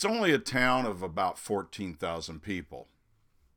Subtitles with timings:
[0.00, 2.88] It's only a town of about 14,000 people.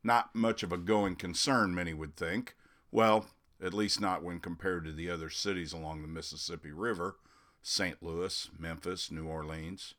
[0.04, 2.58] Not much of a going concern, many would think.
[2.92, 3.28] Well,
[3.63, 7.16] at least not when compared to the other cities along the Mississippi River
[7.62, 8.04] St.
[8.04, 9.94] Louis, Memphis, New Orleans.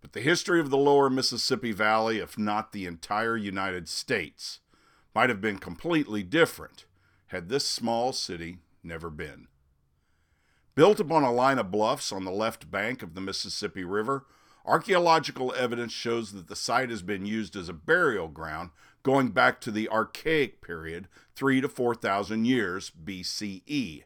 [0.00, 4.58] But the history of the lower Mississippi Valley, if not the entire United States,
[5.14, 6.86] might have been completely different
[7.28, 9.46] had this small city never been.
[10.74, 14.26] Built upon a line of bluffs on the left bank of the Mississippi River,
[14.64, 18.70] archaeological evidence shows that the site has been used as a burial ground
[19.02, 24.04] going back to the Archaic period, 3 to 4,000 years BCE.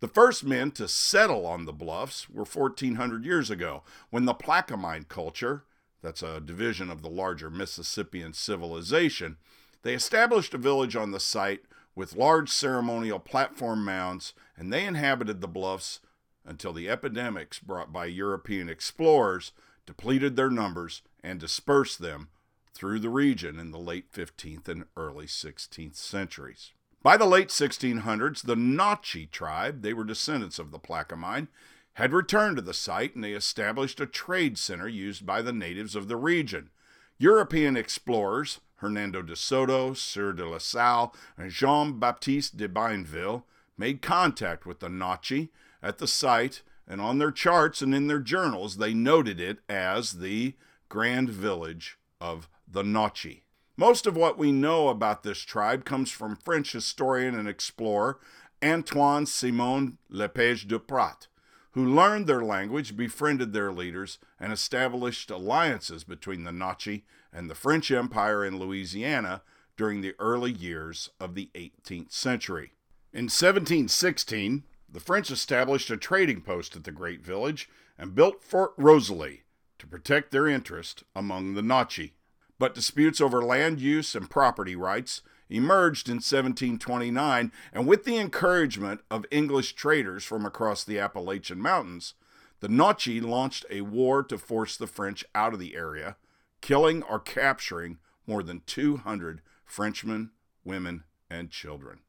[0.00, 5.08] The first men to settle on the bluffs were 1400 years ago, when the Plaquemine
[5.08, 5.64] culture,
[6.02, 9.36] that's a division of the larger Mississippian civilization,
[9.82, 11.60] they established a village on the site
[11.94, 16.00] with large ceremonial platform mounds, and they inhabited the bluffs
[16.44, 19.52] until the epidemics brought by European explorers
[19.86, 22.28] depleted their numbers and dispersed them
[22.72, 26.72] through the region in the late 15th and early 16th centuries.
[27.02, 31.48] By the late 1600s, the Notchee tribe, they were descendants of the Plaquemine,
[31.94, 35.96] had returned to the site and they established a trade center used by the natives
[35.96, 36.70] of the region.
[37.18, 43.44] European explorers, Hernando de Soto, Sieur de la Salle, and Jean Baptiste de Bienville,
[43.76, 45.50] made contact with the Notchee
[45.82, 50.14] at the site, and on their charts and in their journals, they noted it as
[50.14, 50.54] the
[50.88, 53.42] Grand Village of the Notchee.
[53.76, 58.18] Most of what we know about this tribe comes from French historian and explorer
[58.62, 61.28] Antoine Simon Le Page du Pratz,
[61.72, 67.54] who learned their language, befriended their leaders, and established alliances between the Notchee and the
[67.54, 69.42] French Empire in Louisiana
[69.76, 72.72] during the early years of the 18th century.
[73.12, 78.72] In 1716, the French established a trading post at the great village and built Fort
[78.76, 79.44] Rosalie
[79.78, 82.12] to protect their interest among the Notchee
[82.60, 89.00] but disputes over land use and property rights emerged in 1729, and with the encouragement
[89.10, 92.14] of English traders from across the Appalachian Mountains,
[92.60, 96.16] the Notchee launched a war to force the French out of the area,
[96.60, 100.30] killing or capturing more than 200 Frenchmen,
[100.62, 102.00] women, and children.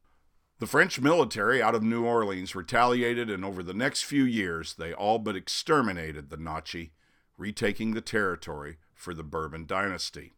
[0.62, 4.92] The French military out of New Orleans retaliated, and over the next few years, they
[4.92, 6.92] all but exterminated the Notchee,
[7.36, 10.34] retaking the territory for the Bourbon dynasty.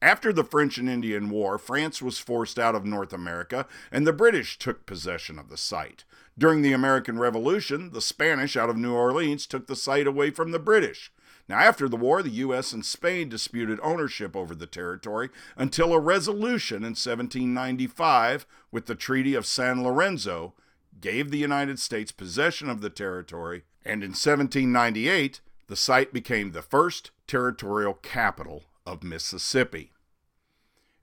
[0.00, 4.14] After the French and Indian War, France was forced out of North America, and the
[4.14, 6.04] British took possession of the site.
[6.38, 10.52] During the American Revolution, the Spanish out of New Orleans took the site away from
[10.52, 11.12] the British.
[11.48, 12.72] Now, after the war, the U.S.
[12.72, 19.34] and Spain disputed ownership over the territory until a resolution in 1795 with the Treaty
[19.34, 20.52] of San Lorenzo
[21.00, 26.62] gave the United States possession of the territory, and in 1798, the site became the
[26.62, 29.92] first territorial capital of Mississippi.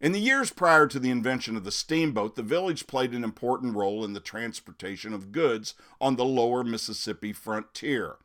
[0.02, 3.76] In the years prior to the invention of the steamboat, the village played an important
[3.76, 8.18] role in the transportation of goods on the lower Mississippi frontier.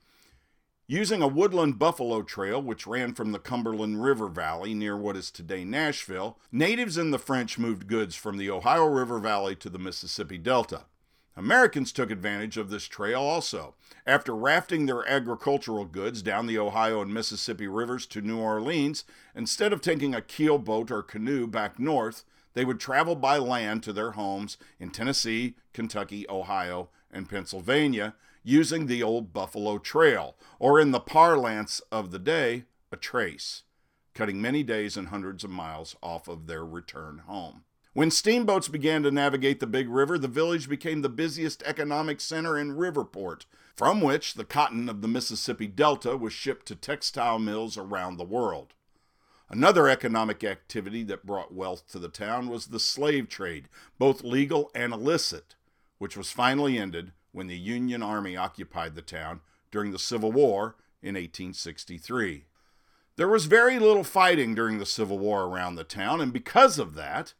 [0.90, 5.30] Using a woodland buffalo trail which ran from the Cumberland River Valley near what is
[5.30, 9.78] today Nashville, natives and the French moved goods from the Ohio River Valley to the
[9.78, 10.86] Mississippi Delta.
[11.36, 13.76] Americans took advantage of this trail also.
[14.04, 19.72] After rafting their agricultural goods down the Ohio and Mississippi rivers to New Orleans, instead
[19.72, 22.24] of taking a keel boat or canoe back north,
[22.54, 28.86] they would travel by land to their homes in Tennessee, Kentucky, Ohio, and Pennsylvania using
[28.86, 33.62] the old Buffalo Trail, or in the parlance of the day, a trace,
[34.14, 37.64] cutting many days and hundreds of miles off of their return home.
[37.92, 42.56] When steamboats began to navigate the big river, the village became the busiest economic center
[42.56, 43.46] in Riverport,
[43.76, 48.24] from which the cotton of the Mississippi Delta was shipped to textile mills around the
[48.24, 48.74] world.
[49.48, 53.68] Another economic activity that brought wealth to the town was the slave trade,
[53.98, 55.56] both legal and illicit,
[55.98, 60.76] which was finally ended when the Union Army occupied the town during the Civil War
[61.02, 62.44] in 1863.
[63.16, 66.94] There was very little fighting during the Civil War around the town, and because of
[66.94, 67.34] that,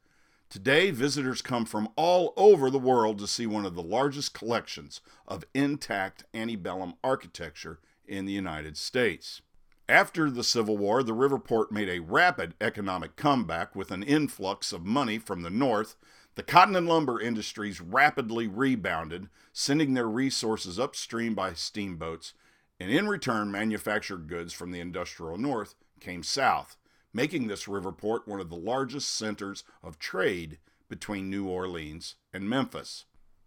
[0.51, 5.01] Today, visitors come from all over the world to see one of the largest collections
[5.29, 9.43] of intact antebellum architecture in the United States.
[9.89, 14.85] After the Civil War, the Riverport made a rapid economic comeback with an influx of
[14.85, 15.95] money from the North.
[16.35, 22.35] The cotton and lumber industries rapidly rebounded, sending their resources upstream by steamboats,
[22.79, 26.77] and in return, manufactured goods from the industrial North came south
[27.13, 32.49] making this river port one of the largest centers of trade between New Orleans and
[32.49, 33.05] Memphis.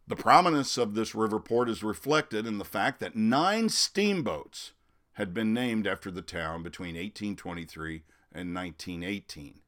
[0.08, 4.74] The prominence of this river port is reflected in the fact that nine steamboats
[5.14, 8.04] had been named after the town between 1823
[8.34, 9.62] and 1918.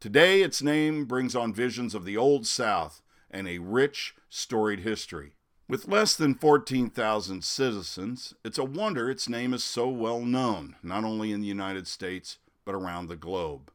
[0.00, 5.34] Today, its name brings on visions of the Old South and a rich, storied history.
[5.68, 11.04] With less than 14,000 citizens, it's a wonder its name is so well known, not
[11.04, 13.70] only in the United States, but around the globe.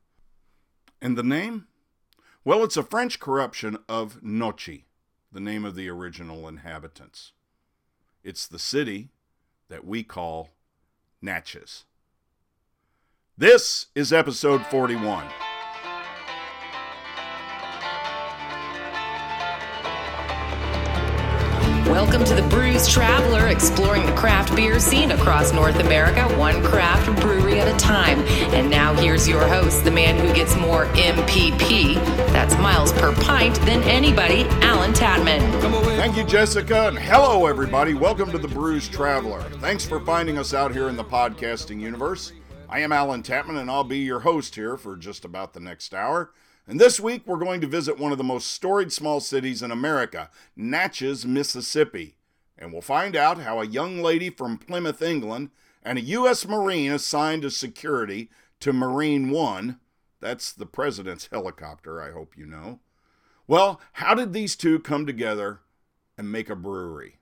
[1.00, 1.68] And the name?
[2.44, 4.86] Well, it's a French corruption of Nochi,
[5.31, 7.33] the name of the original inhabitants.
[8.24, 9.10] It's the city
[9.69, 10.50] that we call
[11.21, 11.86] Natchez.
[13.38, 15.28] This is episode 41.
[21.95, 27.06] Welcome to the Brews Traveler, exploring the craft beer scene across North America, one craft
[27.21, 28.19] brewery at a time.
[28.53, 31.95] And now here's your host, the man who gets more MPP,
[32.33, 35.39] that's miles per pint, than anybody, Allen Tatman.
[35.95, 37.94] Thank you, Jessica, and hello, everybody.
[37.94, 39.42] Welcome to the Brews Traveler.
[39.62, 42.33] Thanks for finding us out here in the podcasting universe.
[42.68, 45.94] I am Allen Tatman, and I'll be your host here for just about the next
[45.94, 46.33] hour.
[46.68, 49.70] And this week, we're going to visit one of the most storied small cities in
[49.70, 52.16] America, Natchez, Mississippi.
[52.58, 55.52] And we'll find out how a young lady from Plymouth, England,
[55.84, 56.48] and a U.S.
[56.48, 58.30] Marine assigned as security
[58.62, 59.80] to Marine One,
[60.20, 62.80] that's the president's helicopter, I hope you know.
[63.48, 65.60] Well, how did these two come together
[66.18, 67.20] and make a brewery?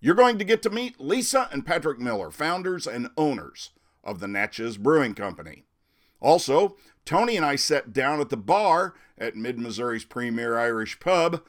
[0.00, 3.70] You're going to get to meet Lisa and Patrick Miller, founders and owners
[4.02, 5.64] of the Natchez Brewing Company.
[6.20, 6.76] Also,
[7.08, 11.40] Tony and I sat down at the bar at Mid Missouri's premier Irish pub,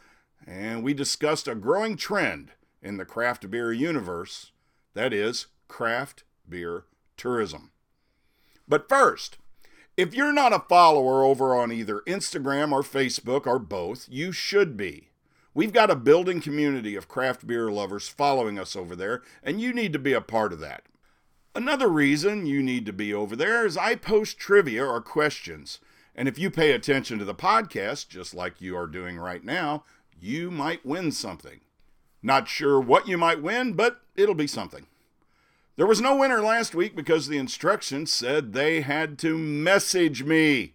[0.47, 2.51] and we discussed a growing trend
[2.81, 4.53] in the craft beer universe
[4.93, 6.85] that is, craft beer
[7.17, 7.71] tourism.
[8.69, 9.37] But first,
[9.97, 14.77] if you're not a follower over on either Instagram or Facebook or both, you should
[14.77, 15.09] be.
[15.53, 19.73] We've got a building community of craft beer lovers following us over there, and you
[19.73, 20.83] need to be a part of that.
[21.55, 25.79] Another reason you need to be over there is I post trivia or questions.
[26.15, 29.83] And if you pay attention to the podcast, just like you are doing right now,
[30.19, 31.61] you might win something.
[32.21, 34.85] Not sure what you might win, but it'll be something.
[35.75, 40.73] There was no winner last week because the instructions said they had to message me,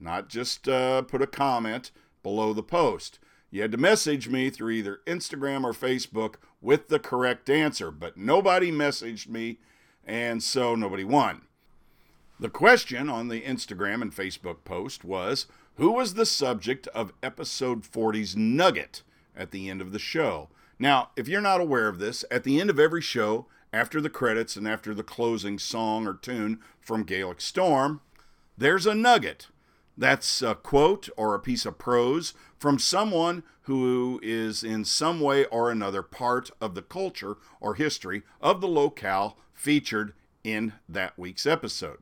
[0.00, 1.92] not just uh, put a comment
[2.22, 3.20] below the post.
[3.50, 8.16] You had to message me through either Instagram or Facebook with the correct answer, but
[8.16, 9.58] nobody messaged me
[10.06, 11.42] and so nobody won.
[12.38, 17.82] The question on the Instagram and Facebook post was Who was the subject of episode
[17.82, 19.02] 40's nugget
[19.36, 20.48] at the end of the show?
[20.78, 24.10] Now, if you're not aware of this, at the end of every show, after the
[24.10, 28.00] credits and after the closing song or tune from Gaelic Storm,
[28.56, 29.48] there's a nugget.
[29.96, 35.44] That's a quote or a piece of prose from someone who is in some way
[35.46, 41.46] or another part of the culture or history of the locale featured in that week's
[41.46, 41.98] episode.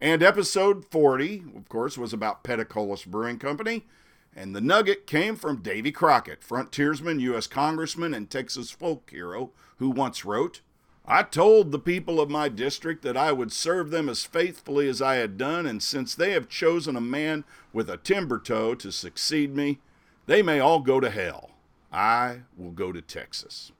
[0.00, 3.86] And episode 40, of course, was about Peticolas Brewing Company.
[4.34, 7.48] And the nugget came from Davy Crockett, frontiersman, U.S.
[7.48, 10.60] Congressman, and Texas folk hero, who once wrote,
[11.10, 15.00] I told the people of my district that I would serve them as faithfully as
[15.00, 18.92] I had done, and since they have chosen a man with a timber toe to
[18.92, 19.78] succeed me,
[20.26, 21.52] they may all go to hell.
[21.90, 23.72] I will go to Texas.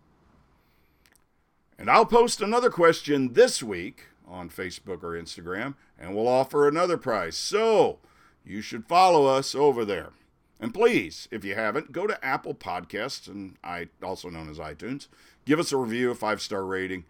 [1.79, 6.97] And I'll post another question this week on Facebook or Instagram, and we'll offer another
[6.97, 7.37] prize.
[7.37, 7.99] So
[8.43, 10.13] you should follow us over there.
[10.59, 15.09] And please, if you haven't, go to Apple Podcasts, and I also known as iTunes.
[15.45, 17.05] Give us a review, a five star rating,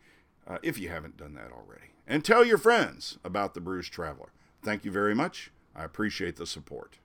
[0.48, 1.92] uh, if you haven't done that already.
[2.06, 4.30] And tell your friends about the Brews Traveler.
[4.62, 5.50] Thank you very much.
[5.76, 6.98] I appreciate the support.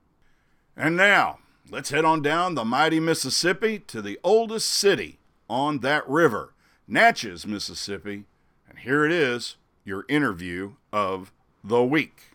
[0.75, 5.19] And now, let's head on down the mighty Mississippi to the oldest city
[5.49, 6.53] on that river.
[6.87, 8.23] Natchez, Mississippi.
[8.67, 11.31] And here it is your interview of
[11.63, 12.31] the week.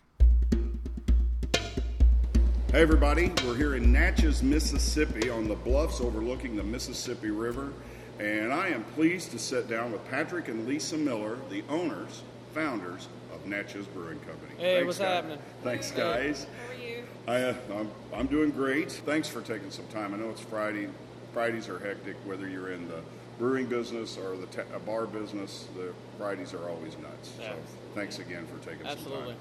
[2.71, 7.73] Hey, everybody, we're here in Natchez, Mississippi on the bluffs overlooking the Mississippi River.
[8.19, 12.21] And I am pleased to sit down with Patrick and Lisa Miller, the owners,
[12.53, 14.51] founders of Natchez Brewing Company.
[14.57, 15.07] Hey, Thanks, what's guys.
[15.07, 15.39] happening?
[15.63, 15.99] Thanks, Hey.
[16.01, 16.47] guys.
[16.67, 17.03] How are you?
[17.27, 18.91] I, uh, I'm, I'm doing great.
[18.91, 20.13] Thanks for taking some time.
[20.13, 20.89] I know it's Friday.
[21.33, 23.01] Fridays are hectic, whether you're in the
[23.37, 25.67] brewing business or the ta- uh, bar business.
[25.77, 27.31] The Fridays are always nuts.
[27.39, 27.51] Yeah.
[27.51, 27.55] So
[27.95, 29.19] thanks again for taking Absolutely.
[29.27, 29.37] some time.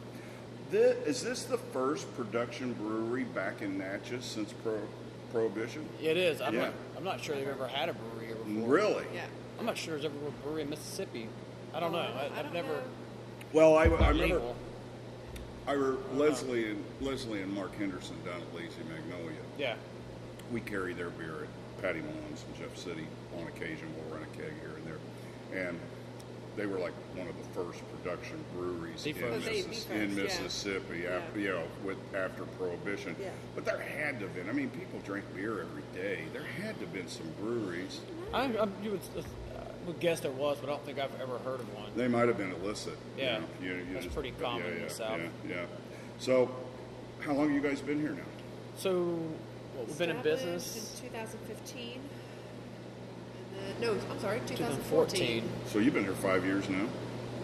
[0.71, 4.79] Thi- is this the first production brewery back in Natchez since pro-
[5.33, 5.87] Prohibition?
[6.01, 6.41] It is.
[6.41, 6.61] I'm Yeah.
[6.63, 6.73] not.
[6.97, 8.18] I'm not sure they've ever had a brewery here
[8.55, 8.69] before.
[8.69, 9.05] Really?
[9.15, 9.25] Yeah.
[9.59, 11.29] I'm not sure there's ever a brewery in Mississippi.
[11.75, 11.99] I don't know.
[11.99, 12.69] I, I I've don't never.
[12.69, 12.83] know.
[13.53, 14.41] Well, I, I remember.
[15.67, 16.17] I were uh-huh.
[16.19, 19.37] Leslie and Leslie and Mark Henderson down at Lazy Magnolia.
[19.59, 19.75] Yeah.
[20.51, 23.07] we carry their beer at Patty Malone's in Jeff City
[23.39, 23.87] on occasion.
[23.97, 25.67] We'll run a keg here and there.
[25.67, 25.79] And
[26.57, 29.47] they were like one of the first production breweries The in, first.
[29.47, 30.15] Missis- the in.
[30.17, 31.01] Mississippi.
[31.05, 31.17] Yeah.
[31.17, 33.15] After, you know, with after Prohibition.
[33.21, 33.29] Yeah.
[33.55, 34.49] But there had to have been.
[34.49, 36.25] I mean, people drink beer every day.
[36.33, 38.01] There had to have been some breweries.
[38.33, 39.23] I, I you would, uh,
[39.87, 41.91] would guess there was, but I don't think I've ever heard of one.
[41.97, 42.95] They might have been illicit.
[43.17, 43.39] you Yeah.
[43.39, 45.21] know, you- you That's just- pretty common yeah, in the yeah, South.
[45.49, 45.65] Yeah, yeah.
[46.19, 46.51] So,
[47.21, 48.23] how long have you guys been here now?
[48.77, 49.19] So,
[49.75, 52.01] what, we've been in business in 2015.
[53.57, 55.43] And then, no, I'm sorry, 2014.
[55.43, 55.49] 2014.
[55.67, 56.87] So you've been here five years now.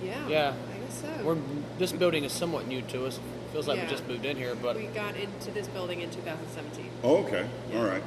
[0.03, 0.29] Yeah.
[0.29, 0.55] Yeah.
[0.75, 1.25] I guess so.
[1.25, 1.39] We're
[1.79, 3.19] this building is somewhat new to us.
[3.53, 3.85] Feels like Yeah.
[3.85, 6.91] we just moved in here, but we got into this building in 2017.
[7.03, 7.49] Oh, okay.
[7.73, 7.79] Yeah.
[7.79, 8.03] All right.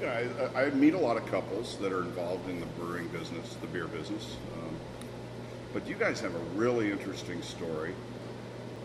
[0.00, 3.08] You, you I I meet a lot of couples that are involved in the brewing
[3.08, 4.36] business, the beer business.
[4.54, 4.76] Um,
[5.72, 7.94] but you guys have a really interesting story.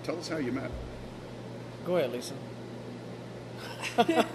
[0.03, 0.71] Tell us how you met.
[1.85, 2.33] go ahead, Lisa.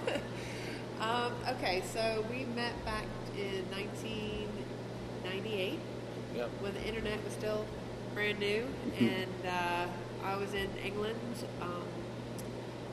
[1.00, 5.78] Um, okay, so we met back in 1998
[6.36, 6.50] Yep.
[6.60, 7.64] when the internet was still
[8.14, 8.66] brand new,
[9.00, 9.86] and uh,
[10.22, 11.18] I was in England
[11.62, 11.82] um,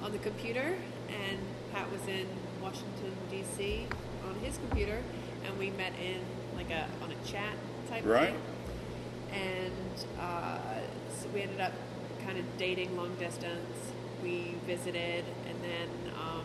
[0.01, 0.77] on the computer,
[1.09, 1.37] and
[1.73, 2.25] Pat was in
[2.67, 3.87] Washington D.C.
[4.27, 5.01] on his computer,
[5.45, 6.19] and we met in
[6.57, 7.53] like a on a chat
[7.89, 8.33] type Right.
[8.33, 8.41] thing,
[9.31, 10.57] and uh,
[11.17, 11.71] so we ended up
[12.25, 13.91] kind of dating long distance.
[14.21, 16.13] We visited, and then.
[16.15, 16.43] Um,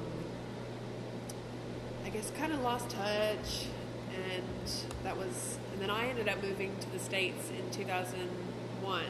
[2.04, 3.66] I guess kind of lost touch,
[4.12, 4.72] and
[5.04, 9.04] that was, and then I ended up moving to the states in 2001.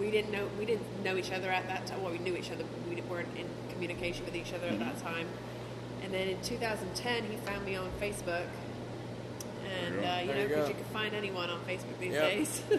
[0.00, 2.02] We didn't know we didn't know each other at that time.
[2.02, 4.98] Well, we knew each other, but we weren't in communication with each other at that
[5.00, 5.28] time.
[6.08, 8.46] And then in 2010, he found me on Facebook,
[9.84, 10.68] and you uh, you There know, because go.
[10.68, 12.22] you can find anyone on Facebook these Yep.
[12.30, 12.62] days.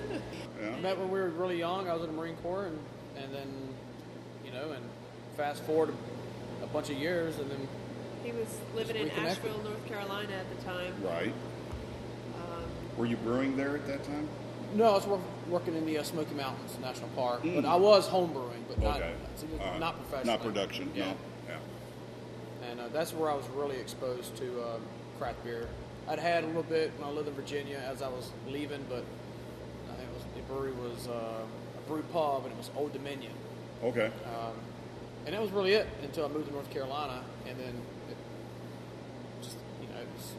[0.61, 0.75] Yeah.
[0.75, 1.87] I Met when we were really young.
[1.87, 2.77] I was in the Marine Corps, and
[3.23, 3.47] and then,
[4.43, 4.83] you know, and
[5.37, 5.93] fast forward
[6.63, 7.65] a bunch of years, and then
[8.25, 9.45] he was living in reconnected.
[9.45, 10.93] Asheville, North Carolina at the time.
[11.03, 11.33] Right.
[12.35, 12.63] Um,
[12.97, 14.27] Were you brewing there at that time?
[14.75, 17.55] no, I was work, working in the uh, Smoky Mountains National Park, Mm.
[17.61, 19.13] but I was home brewing, but not okay.
[19.61, 20.33] Uh, not professional.
[20.33, 20.91] Not production.
[20.95, 21.05] Yeah.
[21.05, 21.13] No.
[22.69, 24.77] And uh, that's where I was really exposed to uh,
[25.17, 25.67] craft beer.
[26.07, 28.97] I'd had a little bit when I lived in Virginia as I was leaving, but
[29.99, 31.41] it was, the brewery was uh,
[31.77, 33.31] a brew pub, and it was Old Dominion,
[33.83, 34.07] Okay.
[34.25, 34.53] um,
[35.25, 37.73] and that was really it until I moved to North Carolina, and then
[38.09, 38.17] it
[39.43, 40.33] just you know it was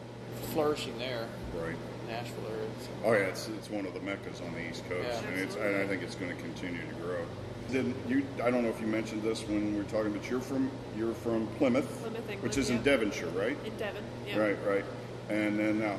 [0.52, 1.76] flourishing there, Right.
[2.10, 2.68] Asheville area.
[2.80, 2.88] So.
[3.04, 5.28] Oh yeah, it's, it's one of the meccas on the East Coast, Yeah.
[5.30, 7.24] and it's and I think it's going to continue to grow.
[7.70, 8.26] Did you?
[8.42, 11.14] I don't know if you mentioned this when we were talking, but you're from you're
[11.14, 12.82] from Plymouth, Plymouth, England, which is in.
[12.82, 13.56] Devonshire, right?
[13.64, 14.02] in Devon.
[14.26, 14.38] Yeah.
[14.38, 14.84] Right, right.
[15.28, 15.96] And then now,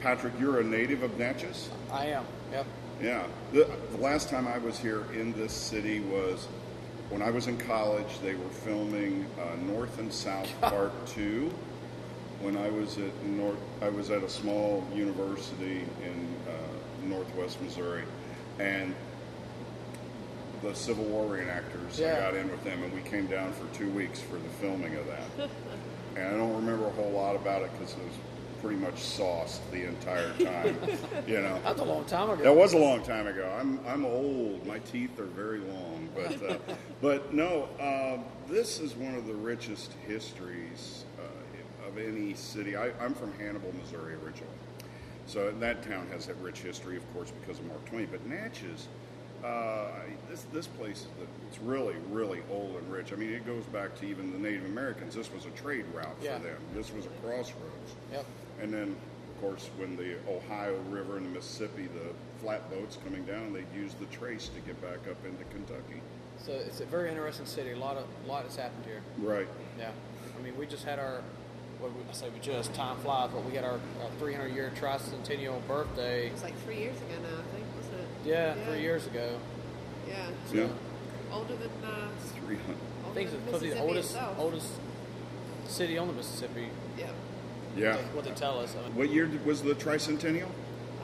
[0.00, 1.70] Patrick, you're a native of Natchez.
[1.92, 2.24] I am.
[2.52, 2.66] Yep.
[3.00, 3.26] Yeah.
[3.52, 6.48] The, the last time I was here in this city was
[7.10, 8.18] when I was in college.
[8.22, 11.52] They were filming uh, North and South Part Two.
[12.40, 18.02] When I was at North, I was at a small university in uh, Northwest Missouri,
[18.58, 18.94] and
[20.64, 21.98] the Civil War reenactors.
[21.98, 22.20] I Yeah.
[22.20, 25.06] got in with them, and we came down for two weeks for the filming of
[25.06, 25.48] that.
[26.16, 28.14] and I don't remember a whole lot about it because it was
[28.62, 30.78] pretty much sauced the entire time.
[31.26, 31.60] you know.
[31.62, 32.42] That's a long time ago.
[32.42, 33.50] That was a long time ago.
[33.60, 34.66] I'm I'm old.
[34.66, 36.56] My teeth are very long, but uh,
[37.02, 37.68] but no.
[37.78, 38.18] Uh,
[38.48, 42.74] this is one of the richest histories uh, of any city.
[42.76, 44.54] I, I'm from Hannibal, Missouri, originally,
[45.26, 48.08] so that town has a rich history, of course, because of Mark Twain.
[48.10, 48.88] But Natchez,
[49.44, 49.88] uh,
[50.30, 53.12] this this place is the, it's really really old and rich.
[53.12, 55.14] I mean, it goes back to even the Native Americans.
[55.14, 56.38] This was a trade route Yeah.
[56.38, 56.56] for them.
[56.74, 57.94] This was a crossroads.
[58.12, 58.24] Yep.
[58.62, 58.96] And then,
[59.34, 63.94] of course, when the Ohio River and the Mississippi, the flatboats coming down, they'd use
[63.94, 66.00] the trace to get back up into Kentucky.
[66.38, 67.72] So it's a very interesting city.
[67.72, 69.02] A lot of a lot has happened here.
[69.18, 69.46] Right.
[69.78, 69.90] Yeah,
[70.38, 71.20] I mean, we just had our,
[71.80, 74.72] what we, I say we just, time flies, but we had our, our 300 year
[74.80, 76.28] tricentennial birthday.
[76.28, 77.93] It's like three years ago now, I think, wasn't it?
[78.24, 79.38] Yeah, three years ago.
[80.08, 80.14] Yeah.
[80.52, 80.66] Yeah.
[81.32, 82.08] Older than uh,
[82.46, 82.60] 300.
[82.76, 84.38] I older think it's probably the oldest, itself.
[84.38, 84.68] oldest
[85.66, 86.68] city on the Mississippi.
[86.98, 87.10] Yeah.
[87.76, 87.96] Yeah.
[88.14, 88.74] What they tell us.
[88.78, 90.48] I mean, What year was the tricentennial?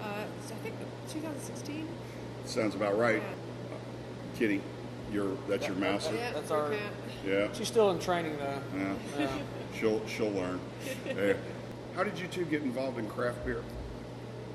[0.02, 0.76] Uh, so I think
[1.10, 1.88] 2016.
[2.44, 3.16] Sounds about right.
[3.22, 3.76] Yeah.
[4.38, 4.60] Kitty,
[5.12, 6.14] your that's your That- master.
[6.14, 6.82] Yeah, That's our- can't-
[7.26, 7.48] Yeah.
[7.52, 8.60] she's still in training though.
[8.78, 8.94] Yeah.
[9.18, 9.28] Yeah.
[9.78, 10.58] She'll she'll learn.
[11.06, 11.34] Yeah.
[11.94, 13.62] How did you two get involved in craft beer?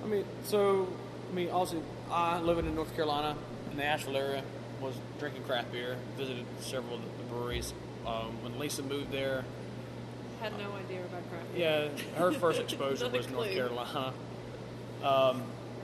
[0.03, 0.87] I mean, so
[1.31, 1.81] I mean, also
[2.11, 3.35] I living in North Carolina
[3.71, 4.43] in the Asheville area
[4.81, 5.97] was drinking craft beer.
[6.17, 7.73] Visited several of the breweries.
[8.05, 9.43] Um, when Lisa moved there,
[10.39, 11.89] Had no idea about craft beer.
[11.91, 13.51] Yeah, her first exposure was North.
[13.51, 14.13] Carolina.
[15.03, 15.43] Um,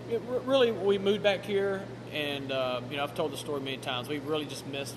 [0.10, 3.78] it, really, we moved back here, and uh, you know, I've told the story many
[3.78, 4.08] times.
[4.08, 4.96] We really just missed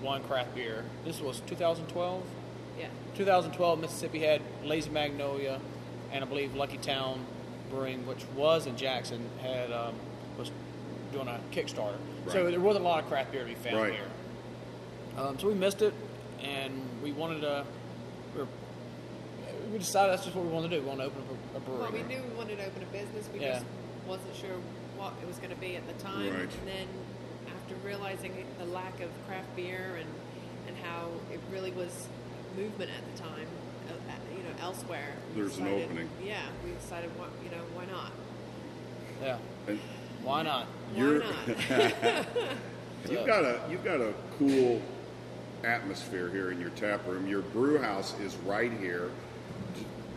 [0.00, 0.84] one craft beer.
[1.04, 2.24] This was 2012.
[2.78, 2.86] Yeah.
[3.16, 5.60] 2012, Mississippi had Lazy Magnolia,
[6.12, 7.24] and I believe Lucky Town
[7.70, 9.94] Brewing, which was in Jackson, had um,
[10.40, 10.50] was
[11.12, 11.96] doing a Kickstarter,
[12.28, 13.92] so there wasn't a lot of craft beer to be found Right.
[13.92, 14.08] here.
[15.18, 15.92] Um, so we missed it,
[16.42, 17.64] and we wanted to.
[18.34, 18.48] We, were,
[19.72, 20.82] we decided that's just what we wanted to do.
[20.82, 21.80] We wanted to open up a, a brewery.
[21.82, 23.28] Well, we knew we wanted to open a business.
[23.32, 23.54] We Yeah.
[23.54, 23.66] just
[24.06, 24.56] wasn't sure
[24.96, 26.30] what it was going to be at the time.
[26.32, 26.40] Right.
[26.42, 26.86] And then
[27.48, 30.08] after realizing the lack of craft beer and
[30.68, 32.06] and how it really was
[32.56, 33.46] movement at the time,
[33.88, 33.92] uh,
[34.36, 35.14] you know, elsewhere.
[35.34, 36.08] we There's an opening.
[36.24, 38.12] Yeah, we decided, what, you know, why not?
[39.20, 39.38] yeah.
[39.66, 39.80] And
[40.22, 40.66] Why not?
[40.94, 42.26] You're- Why not?
[43.10, 44.80] You've got a you've got a cool
[45.64, 47.26] atmosphere here in your tap room.
[47.26, 49.10] Your brew house is right here.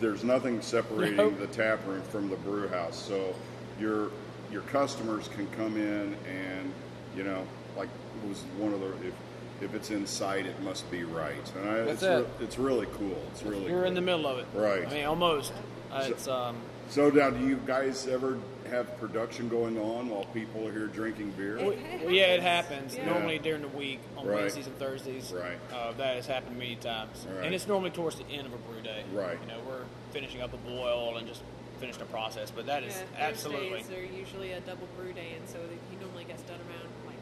[0.02, 1.40] There's nothing separating Nope.
[1.40, 3.34] the tap room from the brew house, so
[3.80, 4.12] your
[4.52, 6.74] your customers can come in and
[7.16, 7.46] you know,
[7.78, 7.88] like
[8.24, 9.14] it was one of the if
[9.62, 11.52] if it's in sight, it must be right.
[11.56, 13.18] And I, That's it's re- it's really cool.
[13.32, 14.46] It's really You're in the middle of it.
[14.54, 14.86] Right.
[14.86, 15.54] I mean, almost.
[15.90, 16.58] Uh, So- it's um.
[16.90, 18.38] So now, do you guys ever
[18.74, 21.58] have production going on while people are here drinking beer?
[21.58, 21.66] It-
[22.04, 22.96] Well, yeah, it happens.
[22.96, 22.98] happens.
[22.98, 23.06] Yeah.
[23.06, 24.36] Normally during the week on Right.
[24.42, 25.32] Wednesdays and Thursdays.
[25.32, 25.58] Right.
[25.72, 27.26] Uh, that has happened many times.
[27.30, 27.46] Right.
[27.46, 29.04] And it's normally towards the end of a brew day.
[29.14, 29.38] Right.
[29.42, 31.42] You know, we're finishing up a boil and just
[31.80, 33.82] finished a process, but that is yeah, absolutely.
[33.82, 35.58] Thursdays are usually a double brew day, and so
[35.92, 37.18] he normally gets done around like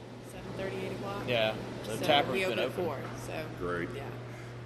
[0.58, 1.24] 7.30, 8 o'clock.
[1.27, 1.53] Yeah.
[1.84, 2.81] So, So the tap room's we been open open.
[2.81, 3.34] at 4, so.
[3.65, 3.89] Great.
[3.96, 4.03] Yeah.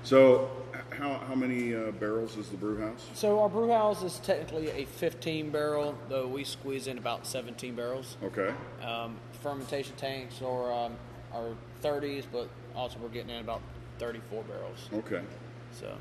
[0.03, 0.64] So, h-
[0.95, 3.07] how how many uh, barrels is the brew house?
[3.13, 7.75] So our brew house is technically a 15 barrel, though we squeeze in about 17
[7.75, 8.17] barrels.
[8.23, 8.53] Okay.
[8.83, 10.93] Um, fermentation tanks are um,
[11.33, 11.49] are
[11.83, 13.61] 30s, but also we're getting in about
[13.99, 14.89] 34 barrels.
[14.93, 15.21] Okay.
[15.71, 15.95] So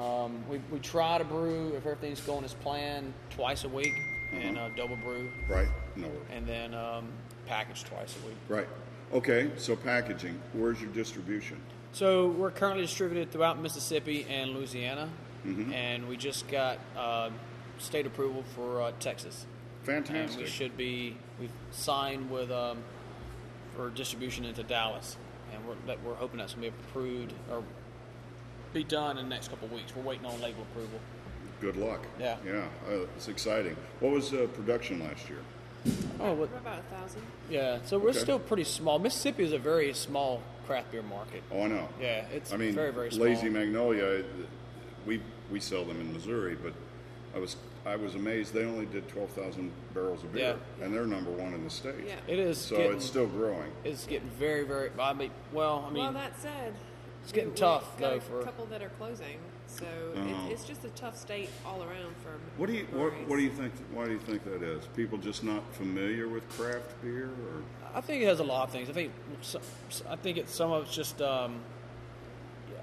[0.00, 3.92] um, we, we try to brew if everything's going as planned twice a week
[4.32, 5.66] and uh, double brew, Right.
[5.96, 6.08] No.
[6.30, 7.08] and then um,
[7.46, 8.36] package twice a week.
[8.48, 8.68] Right.
[9.12, 9.50] Okay.
[9.56, 10.40] So packaging.
[10.52, 11.60] Where's your distribution?
[11.92, 15.08] So we're currently distributed throughout Mississippi and Louisiana,
[15.44, 17.30] and we just got uh,
[17.78, 19.46] state approval for uh, Texas.
[19.86, 20.40] And Fantastic.
[20.44, 22.78] we should be we've signed with um,
[23.74, 25.16] for distribution into Dallas,
[25.52, 27.62] and we're that we're hoping that's gonna be approved or
[28.72, 29.92] be done in the next couple of weeks.
[29.96, 31.00] We're waiting on label approval.
[31.60, 32.06] Good luck.
[32.20, 32.36] Yeah.
[32.46, 32.66] Yeah.
[32.88, 33.76] Uh, it's exciting.
[33.98, 35.40] What was uh, production last year?
[36.20, 37.22] Oh, what, We're about a thousand.
[37.50, 37.78] yeah.
[37.86, 38.18] So we're Okay.
[38.20, 38.98] still pretty small.
[38.98, 41.42] Mississippi is a very small craft beer market.
[41.50, 41.88] Oh, I know.
[42.00, 43.26] Yeah, it's I mean, very very small.
[43.26, 44.22] Lazy Magnolia.
[45.04, 46.72] We we sell them in Missouri, but
[47.34, 51.06] I was I was amazed they only did twelve thousand barrels of beer, and they're
[51.06, 52.04] number one in the state.
[52.06, 52.14] Yeah.
[52.28, 53.72] It is So getting, it's still growing.
[53.82, 54.90] it's getting very very.
[55.00, 56.72] I mean, well, I mean, well, that said,
[57.24, 59.38] it's getting we- tough, we've got though, a for- couple that are closing,
[59.78, 59.84] so
[60.16, 60.20] Oh.
[60.48, 62.32] it, it's just a tough state all around for.
[62.56, 63.72] What do you what, what do you think?
[63.92, 64.86] Why do you think that is?
[64.96, 67.62] People just not familiar with craft beer, or
[67.94, 68.88] I think it has a lot of things.
[68.90, 69.12] I think
[70.08, 71.60] I think it's some of it's just um,
[72.70, 72.78] yeah,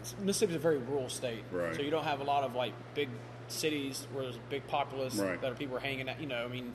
[0.00, 1.74] it's, Mississippi's a very rural state, Right.
[1.74, 3.08] so you don't have a lot of like big
[3.48, 5.40] cities where there's a big populace Right.
[5.40, 6.20] that are people are hanging out.
[6.20, 6.72] You know, I mean,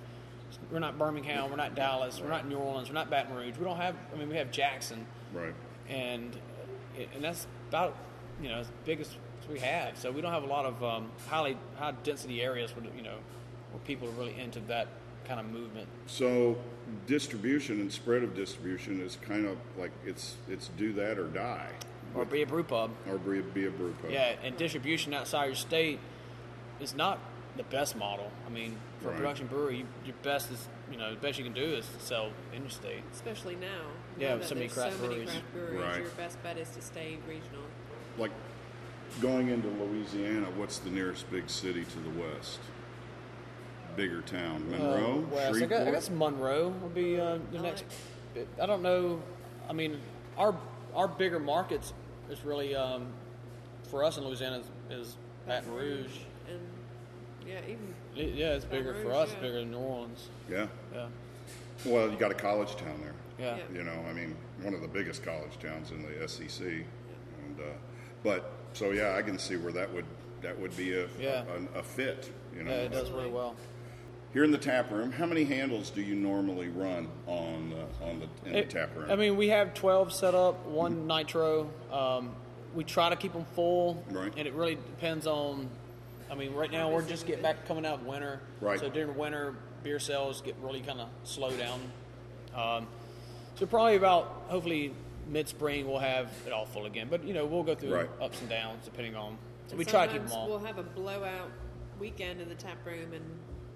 [0.71, 3.57] we're not Birmingham, we're not Dallas, we're not New Orleans, we're not Baton Rouge.
[3.57, 3.95] We don't have.
[4.13, 5.53] I mean, we have Jackson, right?
[5.87, 6.35] and
[7.13, 7.95] and that's about
[8.41, 9.09] you know as big as
[9.51, 9.97] we have.
[9.97, 13.15] So we don't have a lot of um, highly high density areas where you know
[13.71, 14.87] where people are really into that
[15.25, 15.87] kind of movement.
[16.07, 16.57] So
[17.07, 21.69] distribution and spread of distribution is kind of like it's it's do that or die,
[22.15, 22.91] Or be a brew pub.
[23.09, 24.11] or be, be a brew pub.
[24.11, 25.99] Yeah, and distribution outside your state
[26.79, 27.19] is not
[27.57, 28.31] the best model.
[28.47, 29.15] I mean, for Right.
[29.15, 31.85] a production brewery, you, your best is you know the best you can do is
[31.99, 33.03] sell in your state.
[33.13, 33.81] especially now.
[34.17, 35.29] Yeah, now so many craft so many breweries.
[35.31, 36.01] craft breweries, Right.
[36.01, 37.63] your best bet is to stay regional.
[38.19, 38.31] Like
[39.21, 42.59] going into Louisiana, what's the nearest big city to the west?
[43.95, 45.61] Bigger town, Monroe, Uh, West.
[45.61, 47.85] I guess, I guess Monroe would be uh, the next.
[48.61, 49.21] I don't know.
[49.69, 49.99] I mean,
[50.37, 50.55] our
[50.95, 51.93] our bigger markets
[52.29, 53.07] is really um,
[53.89, 56.11] for us in Louisiana is, is Baton Rouge.
[56.47, 56.59] and
[57.47, 59.29] yeah, even It- yeah, it's Baton bigger for us.
[59.33, 59.39] yeah.
[59.39, 60.29] Bigger than New Orleans.
[60.49, 60.67] yeah.
[60.93, 61.07] Yeah,
[61.85, 63.13] Well, you got a college town there.
[63.39, 63.57] yeah.
[63.57, 63.77] Yeah.
[63.77, 66.65] You know, I mean, one of the biggest college towns in the SEC.
[66.67, 67.63] And uh,
[68.23, 70.05] but so yeah, I can see where that would
[70.41, 71.43] that would be a Yeah.
[71.75, 72.31] a, a fit.
[72.55, 73.55] You know, Yeah, it does really well.
[74.33, 78.19] Here in the tap room, how many handles do you normally run on uh, on
[78.19, 79.09] the in the tap room?
[79.09, 81.69] I mean, we have 12 set up, one nitro.
[81.91, 82.35] Um,
[82.75, 84.31] we try to keep them full, Right.
[84.37, 85.67] and it really depends on.
[86.31, 88.79] I mean, right now we're just getting back coming out of winter, Right.
[88.79, 91.79] So during winter, beer sales get really kind of slow down.
[92.55, 92.87] Um,
[93.55, 94.93] so probably about hopefully
[95.29, 97.07] mid spring we'll have it all full again.
[97.09, 98.09] But you know we'll go through Right.
[98.21, 99.37] ups and downs depending on.
[99.67, 100.47] So and we try to keep them all.
[100.49, 101.51] We'll have a blowout
[101.99, 103.23] weekend in the tap room, and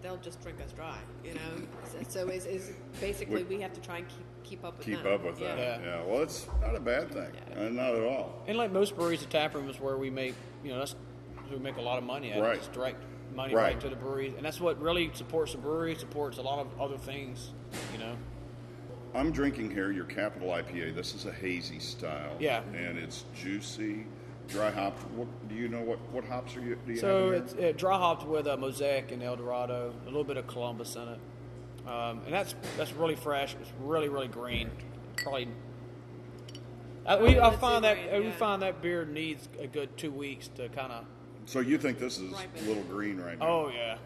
[0.02, 0.98] they'll just drink us dry.
[1.24, 1.40] You know,
[1.86, 4.86] so, so is, is basically We- we have to try and keep keep up with
[4.88, 5.14] Keep them.
[5.14, 5.58] up with that.
[5.58, 5.80] Yeah.
[5.82, 6.04] Yeah.
[6.04, 7.32] Well, it's not a bad thing.
[7.52, 7.66] Yeah.
[7.66, 8.44] Uh, not at all.
[8.46, 10.36] And like most breweries, the tap room is where we make,
[10.66, 10.96] you know, that's
[11.50, 12.42] we make a lot of money at.
[12.42, 12.58] Right.
[12.58, 13.02] It's direct
[13.34, 13.74] money Right.
[13.74, 13.80] right.
[13.80, 15.96] to the brewery, and that's what really supports the brewery.
[15.96, 17.52] Supports a lot of other things,
[17.94, 18.16] you know.
[19.16, 20.96] I'm drinking here your Capital IPA.
[20.96, 22.36] This is a hazy style.
[22.40, 22.62] Yeah.
[22.74, 24.06] And it's juicy,
[24.48, 25.04] dry hopped.
[25.12, 25.82] What do you know?
[25.82, 26.78] What what hops are you?
[26.86, 27.70] Do you So have in it's here?
[27.70, 31.08] uh, dry hopped with a mosaic and El Dorado, a little bit of Columbus in
[31.08, 31.20] it,
[31.88, 33.56] um, and that's that's really fresh.
[33.62, 34.70] It's really really green.
[35.18, 35.48] Probably.
[37.06, 38.36] I, we, I find that green, we yeah.
[38.36, 41.06] find that beer needs a good two weeks to kind of.
[41.46, 43.46] So you think this is a little green right now?
[43.46, 43.98] Oh yeah,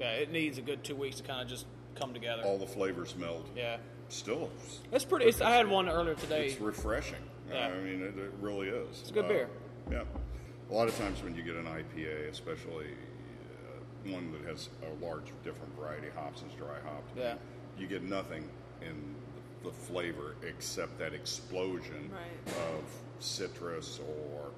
[0.00, 0.12] yeah.
[0.14, 2.42] It needs a good two weeks to kind of just come together.
[2.42, 3.48] All the flavors meld.
[3.56, 3.76] Yeah,
[4.08, 4.50] Still,
[4.92, 5.26] it's pretty.
[5.26, 6.46] It's, I had one earlier today.
[6.48, 7.16] it's refreshing.
[7.50, 7.68] Yeah.
[7.68, 9.00] I mean, it, it really is.
[9.00, 9.48] It's a good beer.
[9.90, 10.02] Yeah.
[10.70, 15.04] A lot of times when you get an IPA, especially uh, one that has a
[15.04, 17.34] large different variety of hops and dry hopped, Yeah.
[17.78, 18.48] you get nothing
[18.82, 19.14] in
[19.62, 22.54] the flavor except that explosion Right.
[22.76, 22.84] of
[23.18, 24.50] citrus or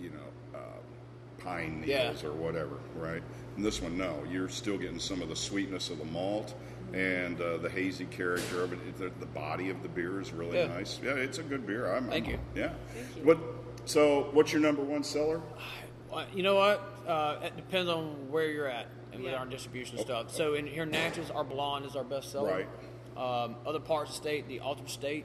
[0.00, 2.04] you know uh, pine Yeah.
[2.04, 3.22] needles or whatever, right?
[3.56, 6.54] And this one, no, you're still getting some of the sweetness of the malt
[6.94, 8.78] and uh, the hazy character of it.
[8.88, 10.66] It- The, the body of the beer is really Yeah.
[10.68, 10.98] nice.
[11.02, 11.92] Yeah, it's a good beer.
[11.94, 12.60] I'm, Thank I'm- you.
[12.62, 12.72] Yeah.
[12.94, 13.22] Thank you.
[13.24, 13.38] What?
[13.84, 15.40] So, what's your number one seller?
[16.12, 16.82] Uh, You know what?
[17.06, 20.30] Uh, it depends on where you're at and with our distribution stuff.
[20.30, 22.50] So in here, Natchez, our blonde is our best seller.
[22.50, 22.68] Right.
[23.16, 25.24] Um, other parts of the state, the Alter State.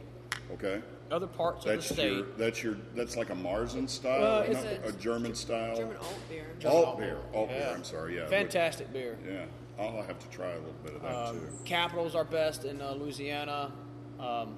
[0.54, 0.82] Okay.
[1.12, 2.14] Other parts That's of the state.
[2.14, 2.26] your.
[2.38, 2.76] That's your.
[2.96, 5.76] That's like a Marzen style, Well, no, it's a, German style.
[5.76, 6.46] German alt beer.
[6.66, 7.18] Alt beer.
[7.34, 7.58] Alt beer.
[7.60, 7.72] Yeah.
[7.74, 8.16] I'm sorry.
[8.18, 8.28] Yeah.
[8.28, 9.18] Fantastic beer.
[9.28, 9.46] Yeah.
[9.80, 11.48] I'll have to try a little bit of that Um, too.
[11.66, 13.72] Capital's our best in uh, Louisiana.
[14.20, 14.56] Um,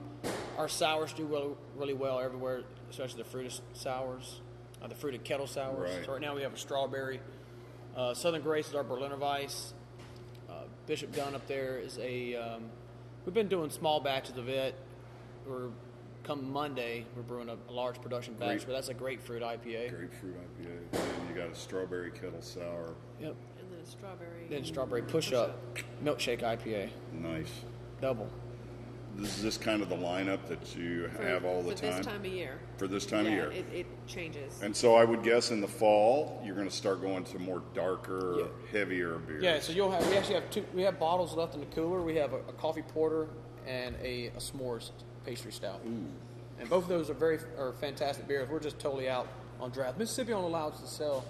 [0.58, 4.42] our sours do really, really well everywhere, especially the fruited sours,
[4.82, 5.92] uh, the fruited kettle sours.
[5.96, 6.06] Right.
[6.06, 7.22] So right now we have a strawberry.
[7.96, 9.74] Uh, Southern Grace is our Berliner Weiss.
[10.50, 12.36] Uh, Bishop Gun up there is a.
[12.36, 12.64] Um,
[13.26, 14.76] we've been doing small batches of it.
[15.48, 15.70] We're
[16.24, 17.06] come Monday.
[17.16, 19.96] We're brewing a, a large production batch, Grape- but that's a grapefruit IPA.
[19.96, 21.00] Grapefruit IPA.
[21.00, 22.96] And you got a strawberry kettle sour.
[23.22, 23.36] Yep.
[23.86, 24.48] And then strawberry.
[24.50, 25.60] Then strawberry push up,
[26.04, 26.90] milkshake IPA,
[27.22, 27.52] Nice.
[28.02, 28.28] double.
[29.18, 31.78] This is this kind of the lineup that you for, have all the time.
[31.78, 32.60] for time this time of year.
[32.78, 33.64] for this time yeah, of year.
[33.64, 34.62] It, it changes.
[34.62, 37.62] and so I would guess in the fall you're going to start going to more
[37.74, 38.46] darker, Yeah.
[38.78, 39.42] heavier beers.
[39.44, 40.66] Yeah, so you'll have we actually have two.
[40.74, 42.02] We have bottles left in the cooler.
[42.02, 43.28] We have a, a coffee porter
[43.66, 44.92] and a, a s'mores
[45.26, 45.82] pastry stout.
[45.84, 48.50] And both of those are very are fantastic beers.
[48.50, 49.28] We're just totally out
[49.62, 49.98] on draft.
[49.98, 51.24] Mississippi only allows us to sell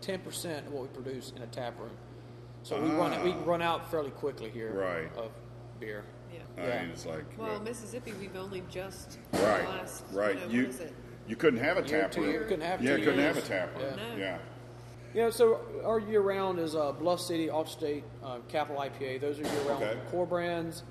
[0.00, 1.90] ten percent of what we produce in a tap room.
[2.62, 3.44] So we run we Ah.
[3.44, 5.16] run out fairly quickly here Right.
[5.16, 5.30] of
[5.80, 6.04] beer.
[6.32, 6.40] yeah.
[6.62, 10.34] I mean, it's like Well, uh, Mississippi, we've only just right, last, right.
[10.34, 10.92] You, know, you what is it?
[11.28, 12.30] you couldn't have a Year, tap two room.
[12.30, 12.48] years.
[12.48, 13.36] Couldn't have yeah, two couldn't years.
[13.36, 13.94] have a tap room.
[13.96, 14.16] Yeah.
[14.16, 14.38] Yeah.
[15.14, 19.20] Yeah, so our year round is uh, Bluff City, Alt State, uh, Capital IPA.
[19.20, 19.98] Those are year round Okay.
[20.10, 20.82] core brands,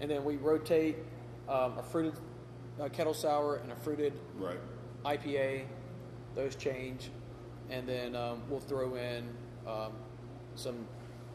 [0.00, 0.96] and then we rotate
[1.48, 2.14] um, a fruited
[2.80, 4.58] uh, kettle sour and a fruited Right.
[5.04, 5.66] IPA.
[6.34, 7.10] Those change,
[7.70, 9.24] and then um, we'll throw in
[9.66, 9.92] um,
[10.54, 10.76] some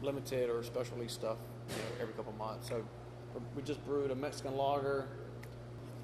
[0.02, 1.36] limited or specialty stuff
[1.68, 2.68] you know, every couple months.
[2.68, 2.82] So
[3.56, 5.06] we just brewed a Mexican lager.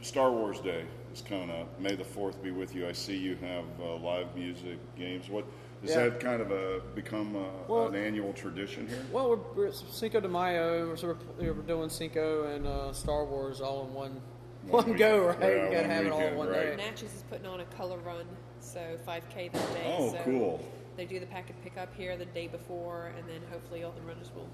[0.00, 1.80] Star Wars Day is coming up.
[1.80, 2.86] May the Fourth be with you.
[2.86, 5.28] I see you have uh, live music games.
[5.28, 5.44] What
[5.82, 6.04] is Yeah.
[6.04, 9.04] that kind of a become a, Well- an annual tradition here?
[9.12, 13.60] Well, we're, we're Cinco de Mayo, so we're, we're doing Cinco and uh, Star Wars
[13.60, 14.20] all in one
[14.68, 15.38] One one go, right?
[15.40, 16.76] Yeah, we gotta one have it all in one right.
[16.76, 16.76] day.
[16.76, 18.24] Natchez is putting on a color run,
[18.60, 19.84] so 5K that day.
[19.98, 20.68] Oh, so cool.
[20.96, 24.30] They do the packet pickup here the day before, and then hopefully all the runners
[24.34, 24.48] will,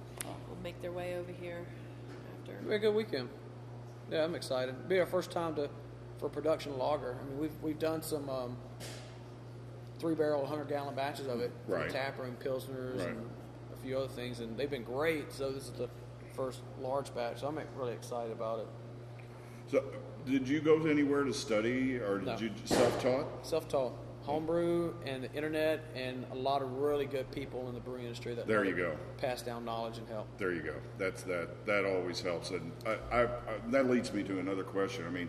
[0.48, 1.64] will make their way over here
[2.40, 2.56] after.
[2.58, 3.28] It'll Be a good weekend.
[4.10, 4.74] Yeah, I'm excited.
[4.74, 5.70] It'll be our first time to
[6.18, 7.16] for production lager.
[7.20, 8.56] I mean, we've we've done some um,
[9.98, 11.90] three barrel, hundred gallon batches of it for Right.
[11.90, 13.08] tap room pilsners Right.
[13.08, 13.30] and
[13.72, 15.32] a few other things, and they've been great.
[15.32, 15.88] So this is the
[16.34, 17.40] first large batch.
[17.40, 18.66] So I'm really excited about it.
[19.70, 19.82] So,
[20.26, 22.36] did you go anywhere to study, or did No.
[22.38, 23.46] you self-taught?
[23.46, 28.04] Self-taught, homebrew, and the internet, and a lot of really good people in the brewing
[28.04, 28.96] industry that There you go.
[29.18, 30.26] pass down knowledge and help.
[30.38, 30.74] There you go.
[30.98, 31.66] That's that.
[31.66, 32.50] That always helps.
[32.50, 33.28] And I, I, I,
[33.70, 35.04] that leads me to another question.
[35.06, 35.28] I mean,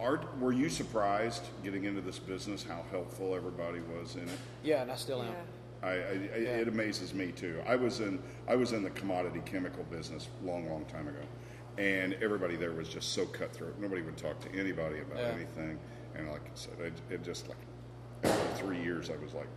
[0.00, 4.38] are were you surprised getting into this business how helpful everybody was in it?
[4.62, 5.28] Yeah, and I still am.
[5.32, 5.88] Yeah.
[5.88, 7.62] I, I, It amazes me too.
[7.66, 11.20] I was in I was in the commodity chemical business long, long time ago,
[11.78, 13.78] and everybody there was just so cutthroat.
[13.78, 15.32] Nobody would talk to anybody about Yeah.
[15.34, 15.78] anything.
[16.14, 17.58] And like I said, it, it just like
[18.24, 19.48] after three years, I was like,